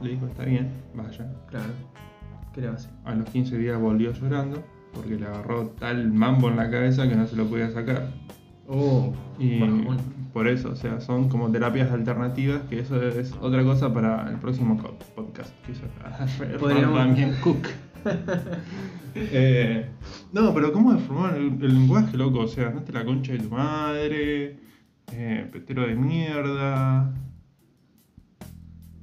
[0.02, 1.30] le dijo: Está bien, vaya.
[1.48, 1.72] Claro.
[2.54, 2.90] ¿Qué le va a hacer?
[3.04, 4.62] A los 15 días volvió llorando
[4.94, 8.08] porque le agarró tal mambo en la cabeza que no se lo podía sacar.
[8.66, 9.96] Oh, Y bajón.
[10.32, 14.36] por eso, o sea, son como terapias alternativas, que eso es otra cosa para el
[14.36, 14.76] próximo
[15.14, 15.52] podcast.
[15.66, 17.68] Que Podríamos- también Cook.
[19.14, 19.86] Eh,
[20.32, 22.40] no, pero ¿cómo deformar el, el lenguaje, loco?
[22.40, 24.56] O sea, no te la concha de tu madre,
[25.12, 27.12] eh, petero de mierda,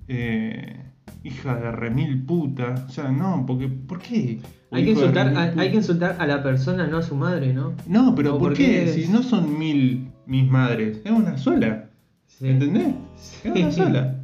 [0.08, 0.82] eh,
[1.24, 2.86] hija de remil puta.
[2.88, 4.40] O sea, no, porque, ¿por qué?
[4.72, 7.54] Hay que, insultar, remil a- hay que insultar a la persona, no a su madre,
[7.54, 7.74] ¿no?
[7.88, 8.88] No, pero ¿O ¿por por qué?
[8.94, 11.90] Si no son mil mis madres, es una sola.
[12.28, 12.48] Sí.
[12.50, 12.88] ¿Entendés?
[13.44, 13.78] Es una Sí.
[13.78, 14.16] sola.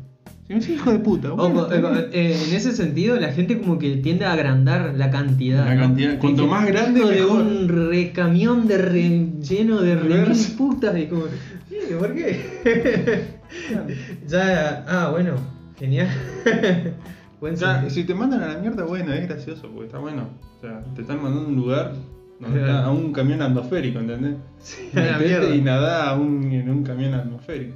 [0.49, 1.29] Y me hijo de puta.
[1.29, 5.09] Bueno, Ojo, eh, eh, en ese sentido, la gente como que tiende a agrandar la
[5.09, 5.65] cantidad.
[5.65, 7.41] La cuanto más grande, de mejor.
[7.41, 10.49] un recamión de re- lleno de re Reversa.
[10.49, 10.97] mil putas.
[10.99, 11.23] Y como,
[11.69, 12.41] "Sí, ¿por qué?
[14.27, 15.35] ya, ah, bueno,
[15.81, 16.07] genial.
[17.41, 17.57] Buen
[17.89, 20.29] si te mandan a la mierda, bueno, es gracioso, porque está bueno.
[20.57, 21.91] O sea, te están mandando a un lugar
[22.39, 22.73] donde Claro.
[22.77, 24.35] está a un camión atmosférico, ¿entendés?
[24.59, 25.55] Sí, a la mierda.
[25.55, 27.75] y nadá a un, en un camión atmosférico.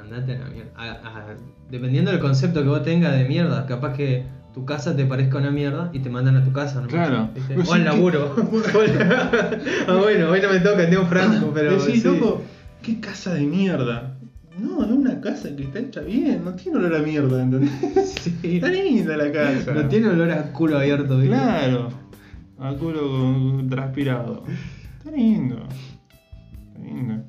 [0.00, 0.70] Andate a la mierda.
[0.76, 1.36] A- a-
[1.70, 5.50] dependiendo del concepto que vos tengas de mierda, capaz que tu casa te parezca una
[5.50, 6.88] mierda y te mandan a tu casa, ¿no?
[6.88, 7.28] Claro.
[7.34, 7.54] ¿Viste?
[7.68, 8.34] O al laburo.
[9.88, 11.72] ah, bueno, hoy no me toca, tengo franco, pero.
[11.76, 12.08] Decís, sí.
[12.08, 12.42] loco,
[12.82, 14.11] qué casa de mierda.
[14.60, 17.70] No, es una casa que está hecha bien, no tiene olor a mierda, ¿entendés?
[18.42, 18.56] Sí.
[18.56, 19.72] Está linda la casa.
[19.72, 21.34] No tiene olor a culo abierto, ¿viste?
[21.34, 21.88] Claro.
[22.58, 24.44] A culo transpirado.
[24.98, 25.66] Está lindo.
[26.74, 27.24] Está lindo.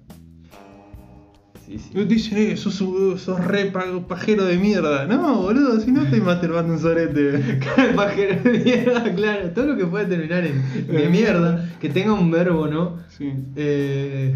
[1.66, 1.92] Sí, sí.
[1.98, 5.06] Y Dicen, eh, sos, sos re pa- pajero de mierda.
[5.08, 7.60] No, boludo, si no estoy masturbando un sorete.
[7.96, 9.50] Pajero de mierda, claro.
[9.52, 12.98] Todo lo que puede terminar en de mierda, que tenga un verbo, ¿no?
[13.18, 13.32] Sí.
[13.56, 14.36] Eh,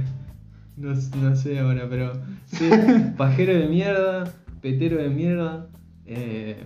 [0.77, 2.13] no, no sé ahora, pero.
[2.45, 2.69] Sí,
[3.17, 5.67] pajero de mierda, petero de mierda.
[6.05, 6.63] eh,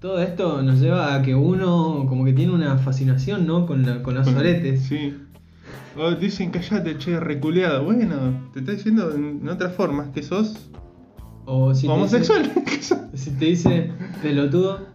[0.00, 3.64] todo esto nos lleva a que uno como que tiene una fascinación, ¿no?
[3.66, 4.82] Con, la- con los soretes.
[4.82, 5.16] Sí.
[5.96, 7.84] O dicen, callate, che, reculeado.
[7.84, 10.68] Bueno, te está diciendo en otras formas que sos
[11.46, 12.52] O si te homosexual.
[12.66, 14.88] dice- si te dice pelotudo,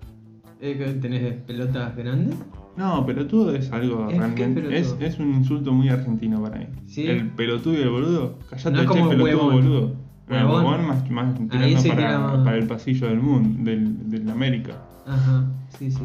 [0.62, 2.36] eh, ¿tenés pelotas grandes?
[2.80, 4.80] No, pelotudo es algo Es realmente.
[4.80, 6.68] Es, es un insulto muy argentino para mí.
[6.88, 7.06] Sí.
[7.06, 8.39] El pelotudo y el boludo.
[8.50, 9.54] Callate, No es che, como pelotudo, huevón.
[9.54, 9.96] boludo.
[10.30, 10.65] Huevón.
[10.65, 14.74] huevón más, más tirando para, el pasillo del mundo, del, del América.
[15.06, 15.44] Ajá,
[15.78, 16.04] sí, sí.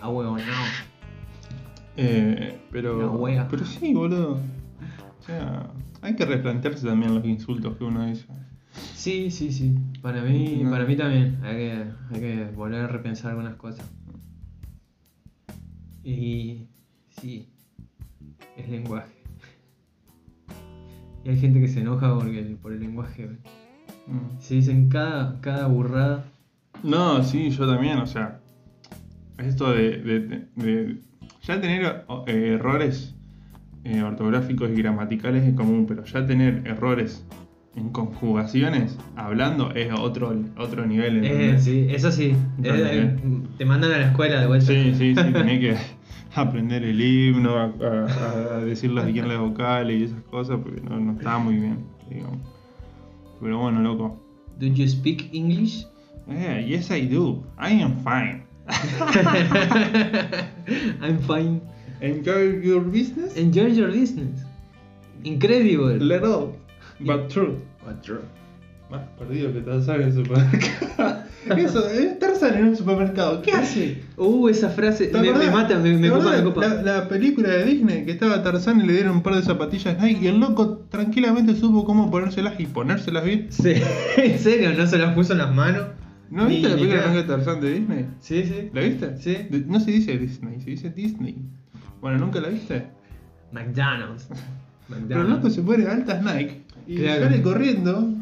[0.00, 0.42] A huevo, no.
[1.96, 3.46] Eh, pero, wea.
[3.48, 4.40] pero sí, boludo.
[5.20, 5.70] O sea,
[6.02, 8.26] hay que replantearse también los insultos que uno dice.
[8.94, 9.74] Sí, sí, sí.
[10.02, 10.70] Para mí, No.
[10.70, 11.38] para mí también.
[11.44, 13.88] Hay que, hay que volver a repensar algunas cosas.
[16.04, 16.66] Y
[17.20, 17.48] sí,
[18.56, 19.12] es lenguaje.
[21.24, 23.28] Y hay gente que se enoja porque, por el lenguaje.
[24.06, 24.38] Mm.
[24.40, 26.24] Se dicen cada, cada burrada.
[26.82, 28.40] No, sí, yo también, o sea,
[29.38, 30.98] esto de, de- de- de-
[31.42, 33.14] ya tener eh, errores
[33.84, 37.24] eh, ortográficos y gramaticales es común, pero ya tener errores
[37.76, 41.24] en conjugaciones, hablando, es otro, otro nivel.
[41.24, 42.34] Eh, sí, eso sí.
[42.62, 43.16] Eh,
[43.58, 44.66] te mandan a la escuela de vuelta.
[44.66, 45.76] Sí, sí, sí, tenés que
[46.34, 51.12] aprender el himno, a, a- a bien las vocales y esas cosas, porque no, no
[51.12, 52.38] estaba muy bien, digamos.
[53.40, 54.20] Pero bueno, loco.
[54.58, 55.86] Do you speak English?
[56.28, 57.42] Eh, yes I do.
[57.58, 58.42] I am fine.
[61.02, 61.60] I'm fine.
[62.00, 63.36] Enjoy your business?
[63.36, 64.40] Enjoy your business.
[65.24, 65.96] Incredible.
[65.98, 66.56] Little,
[67.00, 67.58] but true.
[68.90, 71.24] Más perdido que Tarzán en el supermercado.
[71.56, 73.42] Eso, es Tarzán en un supermercado.
[73.42, 74.02] ¿Qué hace?
[74.16, 76.60] Uh, esa frase ¿Te me, mata, me, me ¿Te copa, me copa.
[76.68, 80.00] La, la película de Disney que estaba Tarzán y le dieron un par de zapatillas
[80.00, 83.46] Nike y el loco tranquilamente supo cómo ponérselas y ponérselas bien.
[83.50, 83.74] Sí,
[84.16, 85.86] en serio, no se las puso en las manos.
[86.30, 88.06] ¿No viste la película de Tarzán de Disney?
[88.20, 88.70] Sí, sí.
[88.72, 89.16] ¿La viste?
[89.18, 89.36] Sí.
[89.66, 91.36] No se dice Disney, se dice Disney.
[92.00, 92.86] Bueno, ¿nunca la viste?
[93.52, 94.28] McDonald's.
[95.08, 97.24] Pero el loco se pone altas Nike y Claro.
[97.24, 98.14] sale corriendo.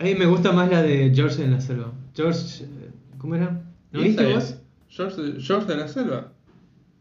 [0.00, 1.92] A mí me gusta más la de George en la selva.
[2.14, 3.62] George, eh, ¿cómo era?
[3.92, 4.56] ¿No ¿Y viste vos?
[4.88, 6.32] George, de- George de la selva.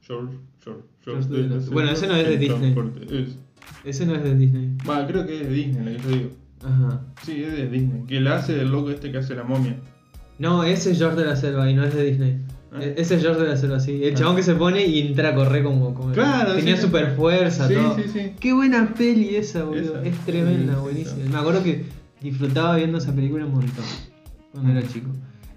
[0.01, 2.75] George, George, George de la- Bueno, ese no es de Disney.
[3.11, 3.37] es.
[3.83, 4.75] Ese no es de Disney.
[4.89, 6.29] Va, creo que es de Disney la que yo digo.
[6.63, 7.01] Ajá.
[7.23, 8.03] Sí, es de Disney.
[8.07, 9.77] Que la hace el loco este que hace la momia.
[10.39, 12.37] No, ese es George de la selva y no es de Disney.
[12.71, 12.79] Ah.
[12.83, 14.03] E- Ese es George de la selva, sí.
[14.03, 14.17] El Ah.
[14.17, 15.93] chabón que se pone y entra a correr como.
[15.93, 16.81] como- Claro, Tenía sí.
[16.83, 17.95] super fuerza, Sí, todo.
[17.95, 18.33] sí, sí.
[18.39, 20.01] Qué buena peli esa, boludo.
[20.01, 20.05] Esa.
[20.07, 21.29] Es tremenda, Sí, buenísima.
[21.31, 21.85] Me acuerdo que
[22.21, 23.85] disfrutaba viendo esa película un montón
[24.51, 25.09] cuando era chico.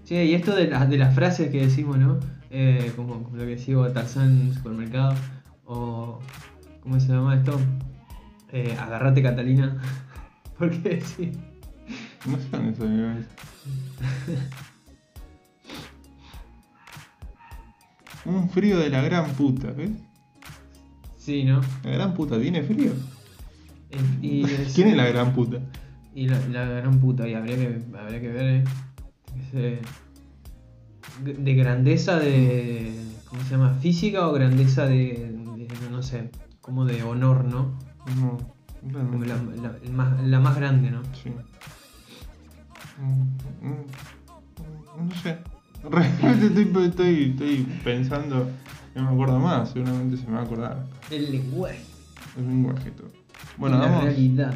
[0.05, 2.19] Che, y esto de, las de las frases que decimos, ¿no?
[2.51, 5.15] Eh, como, como lo que decimos Tarzán en el supermercado.
[5.67, 6.19] O.
[6.83, 7.59] ¿Cómo se llama esto?
[8.53, 9.77] Eh, agarrate Catalina.
[10.59, 11.31] Porque sí.
[12.27, 12.47] No sé
[18.25, 19.91] Un frío de la gran puta, ¿ves?
[21.17, 21.61] Sí, ¿no?
[21.85, 22.93] La gran puta tiene frío.
[23.91, 24.43] Eh, y
[24.75, 25.59] ¿Quién es la gran puta?
[26.15, 28.65] Y la, la gran puta, y habría que, habría que ver eh,
[29.49, 29.81] ese-
[31.25, 32.93] de, de grandeza de.
[33.29, 33.75] ¿Cómo se llama?
[33.81, 35.37] ¿Física o grandeza de.
[35.57, 37.79] de- no sé, como de honor, ¿no?
[38.17, 38.39] No,
[39.11, 41.03] Como la, la- el más, la más grande, ¿no?
[41.15, 41.31] Sí.
[43.01, 45.39] Mm, mm, No sé.
[45.83, 48.49] Realmente estoy, estoy, estoy pensando.
[48.95, 50.85] No me acuerdo más, seguramente se me va a acordar.
[51.11, 51.81] El lenguaje.
[52.37, 53.09] El lenguaje todo.
[53.57, 54.55] Bueno, la damos, realidad.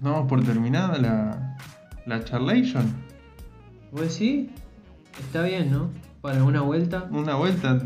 [0.00, 1.56] damos por terminada la,
[2.06, 2.84] la charlation.
[3.92, 4.48] ¿Vos decís?
[5.18, 5.90] Está bien, ¿no?
[6.20, 7.08] Para una vuelta.
[7.10, 7.80] Una vuelta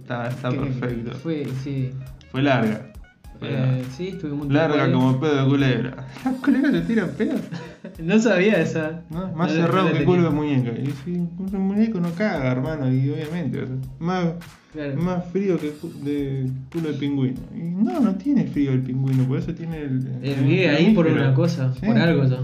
[0.00, 1.12] está, está perfecto.
[1.18, 1.90] Fue, sí.
[2.30, 2.92] Fue larga.
[3.38, 6.06] Fue Eh, sí, estuvimos un larga como pedo de culebra.
[6.24, 7.38] ¿Las culebras se tiran pedo?
[8.02, 9.02] No sabía esa.
[9.10, 9.32] ¿No?
[9.32, 10.70] Más no cerrado que culo de muñeca.
[10.78, 13.62] Y si un muñeco no caga, hermano, y obviamente.
[13.62, 14.26] o sea, más,
[14.72, 14.96] Claro.
[15.02, 17.40] más frío que de culo de pingüino.
[17.54, 20.06] Y no, no tiene frío el pingüino, por eso tiene el.
[20.22, 21.84] Eh, vive ahí por una cosa, Sí.
[21.86, 22.38] por algo ya.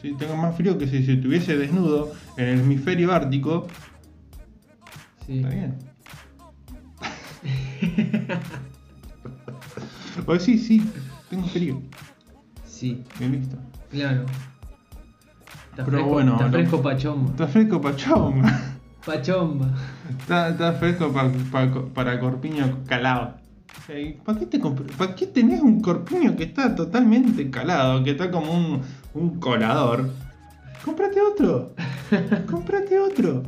[0.00, 3.66] Sí, tengo más frío que si, si estuviese desnudo en el hemisferio ártico.
[5.26, 5.38] Sí.
[5.38, 5.74] Está bien.
[10.26, 10.82] o sí, sí,
[11.28, 11.80] tengo frío.
[12.66, 13.56] Sí, Y listo.
[13.90, 14.24] Claro.
[15.70, 17.30] Está Pero fresco, bueno, está lo- fresco pachomba.
[17.30, 18.76] Está fresco pachonga.
[19.06, 19.68] Pachomba.
[20.20, 23.34] Está, está fresco pa- pa- para corpiño calado.
[24.24, 24.60] ¿Para qué, te
[25.16, 28.82] qué tenés un corpiño que está totalmente calado, que está como un,
[29.14, 30.10] un colador?
[30.84, 31.72] Cómprate otro.
[32.50, 33.42] Cómprate otro.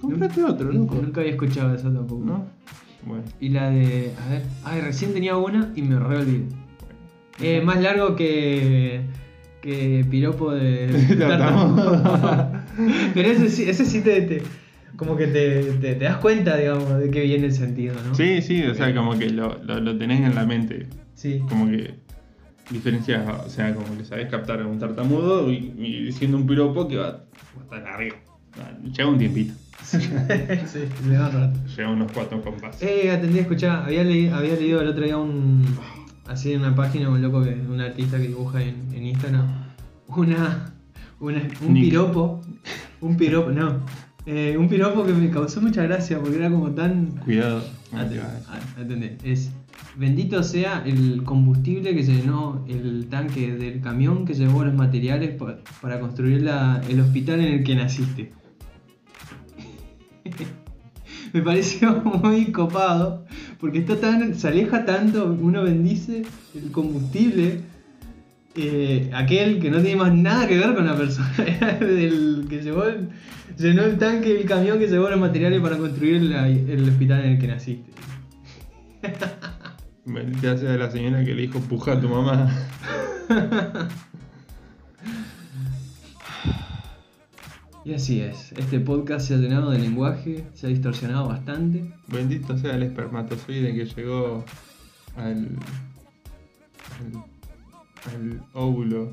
[0.00, 0.94] Cómprate otro, loco.
[0.96, 2.24] nunca había escuchado eso tampoco.
[2.24, 2.44] ¿No?
[3.04, 3.24] Bueno.
[3.40, 4.12] Y la de.
[4.24, 4.42] A ver.
[4.64, 6.46] Ay, recién tenía una y me re olvidé.
[7.40, 9.00] Eh, más largo que.
[9.60, 10.88] que piropo de.
[11.18, 12.52] Tartamudo.
[13.14, 14.42] Pero ese sí, ese sí te, te-
[14.96, 18.14] como que te, te, te das cuenta, digamos, de que viene el sentido, ¿no?
[18.14, 20.86] Sí, sí, o sea, como que lo, lo, lo tenés en la mente.
[21.14, 21.40] Sí.
[21.48, 21.94] Como que
[22.70, 26.86] diferencias, o sea, como que sabés captar a un tartamudo y, y diciendo un piropo
[26.88, 27.22] que va, va
[27.60, 28.16] a estar arriba.
[28.58, 29.54] Va- Lleva un tiempito.
[29.82, 29.98] sí,
[31.08, 31.60] le da un rato.
[31.76, 32.82] Lleva unos cuatro compases.
[32.82, 35.64] Eh, atendí a escuchar, había, había leído el otro día un.
[36.32, 39.46] Así en una página, un loco, que, un artista que dibuja en, en Instagram,
[40.08, 40.72] una,
[41.20, 41.84] una- un Nick.
[41.84, 42.40] piropo,
[43.00, 43.80] un piropo, no,
[44.26, 47.06] eh, un piropo que me causó mucha gracia porque era como tan.
[47.24, 47.62] Cuidado.
[47.92, 48.48] At- te vas a decir.
[48.78, 49.50] a- atendé, es
[49.98, 55.36] bendito sea el combustible que se llenó el tanque del camión que llevó los materiales
[55.36, 58.32] pa- para construir la- el hospital en el que naciste.
[61.32, 63.24] Me pareció muy copado
[63.62, 67.60] porque está tan, se aleja tanto, uno bendice el combustible,
[68.56, 71.32] eh, aquel que no tiene más nada que ver con la persona,
[71.80, 73.08] del que llevó el-
[73.56, 77.32] llenó el tanque del camión que llevó los materiales para construir la- el hospital en
[77.34, 77.90] el que naciste.
[80.04, 82.50] Bendita sea la señora que le dijo puja a tu mamá.
[87.84, 91.82] Y así es, este podcast se ha llenado de lenguaje, se ha distorsionado bastante.
[92.06, 94.44] Bendito sea el espermatozoide que llegó
[95.16, 95.48] al.
[97.00, 99.10] al, al óvulo.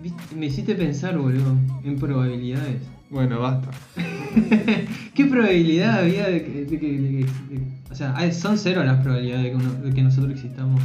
[0.00, 2.82] Viste, Me hiciste pensar, boludo, en probabilidades.
[3.10, 3.70] Bueno, basta.
[5.14, 9.00] ¿Qué probabilidad había de que, de que- de que- de- o sea, son cero las
[9.02, 10.80] probabilidades de que, uno- de que nosotros existamos?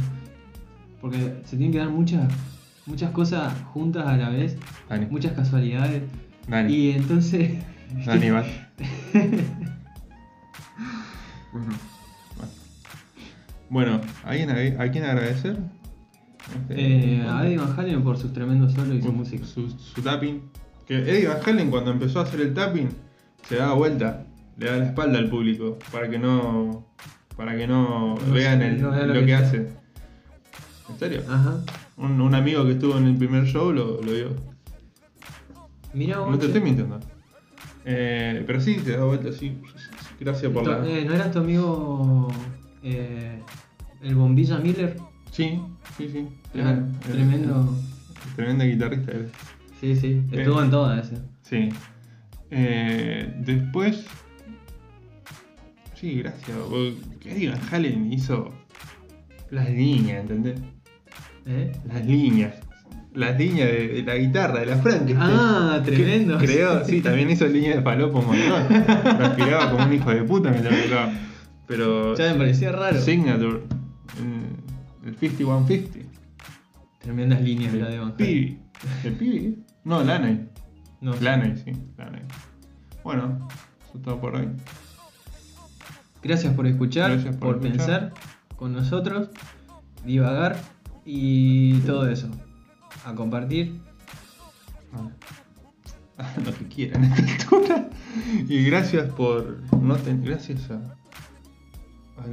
[1.00, 2.32] Porque se tienen que dar muchas,
[2.86, 4.56] muchas cosas juntas a la vez,
[5.10, 6.02] muchas casualidades.
[6.48, 6.72] Dani.
[6.74, 7.50] Y entonces...
[8.06, 8.68] Dani, basta.
[13.68, 15.56] Bueno, ¿alguien a, a quién agradecer?
[16.68, 16.74] Este,
[17.18, 19.46] Eh, a Eddie Van Halen por sus tremendos solos y su música.
[19.46, 20.42] Su, su tapping.
[20.86, 22.88] Que Eddie Van Halen cuando empezó a hacer el tapping
[23.48, 24.26] se daba vuelta,
[24.58, 26.86] le da la espalda al público para que no
[27.36, 29.68] para que no, No vean el- no lo, lo que, hace.
[30.90, 31.22] ¿En serio?
[31.30, 31.60] Ajá.
[31.96, 34.51] Un, un amigo que estuvo en el primer show lo, lo vio.
[35.94, 36.30] Vos.
[36.30, 36.98] No te estoy mintiendo.
[37.84, 39.58] Eh, pero sí, se da vuelta así.
[40.20, 40.86] Gracias por la.
[40.88, 42.28] Eh, ¿No eras tu amigo
[42.82, 43.38] eh,
[44.02, 44.96] el Bombilla Miller?
[45.30, 45.60] Sí,
[45.96, 46.28] sí, sí.
[46.52, 47.76] Claro, Eh, tremendo.
[48.36, 49.30] Tremenda guitarrista eres.
[49.80, 51.22] Sí, sí, estuvo en todas ese.
[51.42, 51.68] Sí.
[53.44, 54.06] Después.
[55.94, 56.56] Sí, gracias.
[57.24, 58.52] Eddie Van Halen hizo
[59.50, 60.60] las líneas, ¿entendés?
[61.46, 61.72] ¿Eh?
[61.86, 62.54] Las líneas.
[63.14, 65.18] Las líneas de, de la guitarra, de la Frankenstein.
[65.20, 66.38] Ah, Que tremendo.
[66.38, 69.18] Creó, sí, también hizo líneas de palopo un montón.
[69.18, 71.12] Respiraba como un hijo de puta mientras tocaba.
[71.66, 72.14] Pero.
[72.16, 73.00] Ya me parecía raro.
[73.00, 73.60] Signature.
[75.04, 76.08] El, el 5150.
[77.00, 78.12] Tremendas líneas la de Van.
[78.16, 78.58] Pibi.
[79.04, 79.58] ¿El Pibi?
[79.84, 80.48] No, Laney.
[81.00, 82.22] No, Laney, sí, Laney.
[83.04, 83.46] Bueno,
[83.88, 84.48] eso es todo por hoy.
[86.22, 88.10] Gracias por escuchar, Gracias por por, escuchar.
[88.10, 88.12] pensar
[88.56, 89.28] con nosotros,
[90.06, 90.56] divagar
[91.04, 92.28] y todo eso.
[93.04, 93.80] A compartir.
[96.44, 97.88] Lo que quieran a esta altura.
[98.48, 99.60] Y gracias por.
[99.80, 100.74] No ten- gracias a.
[102.22, 102.30] Al,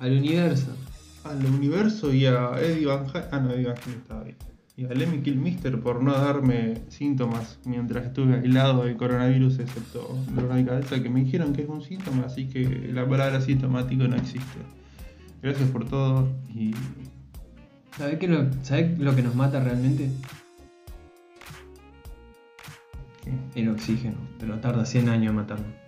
[0.00, 0.76] Al universo.
[1.24, 3.28] al universo y a Eddie Van Halen.
[3.32, 4.36] Ah, no, Eddie Van Halen estaba bien.
[4.76, 10.54] Y a Lemmy Kilmister por no darme síntomas mientras estuve aislado del coronavirus, excepto dolor
[10.54, 14.16] de cabeza, que me dijeron que es un síntoma, así que la palabra sintomático no
[14.16, 14.58] existe.
[15.42, 16.74] Gracias por todo y.
[17.96, 18.42] ¿Sabés, lo,
[18.98, 20.10] lo que nos mata realmente?
[23.54, 25.79] El oxígeno, pero tarda 100 años en matarnos.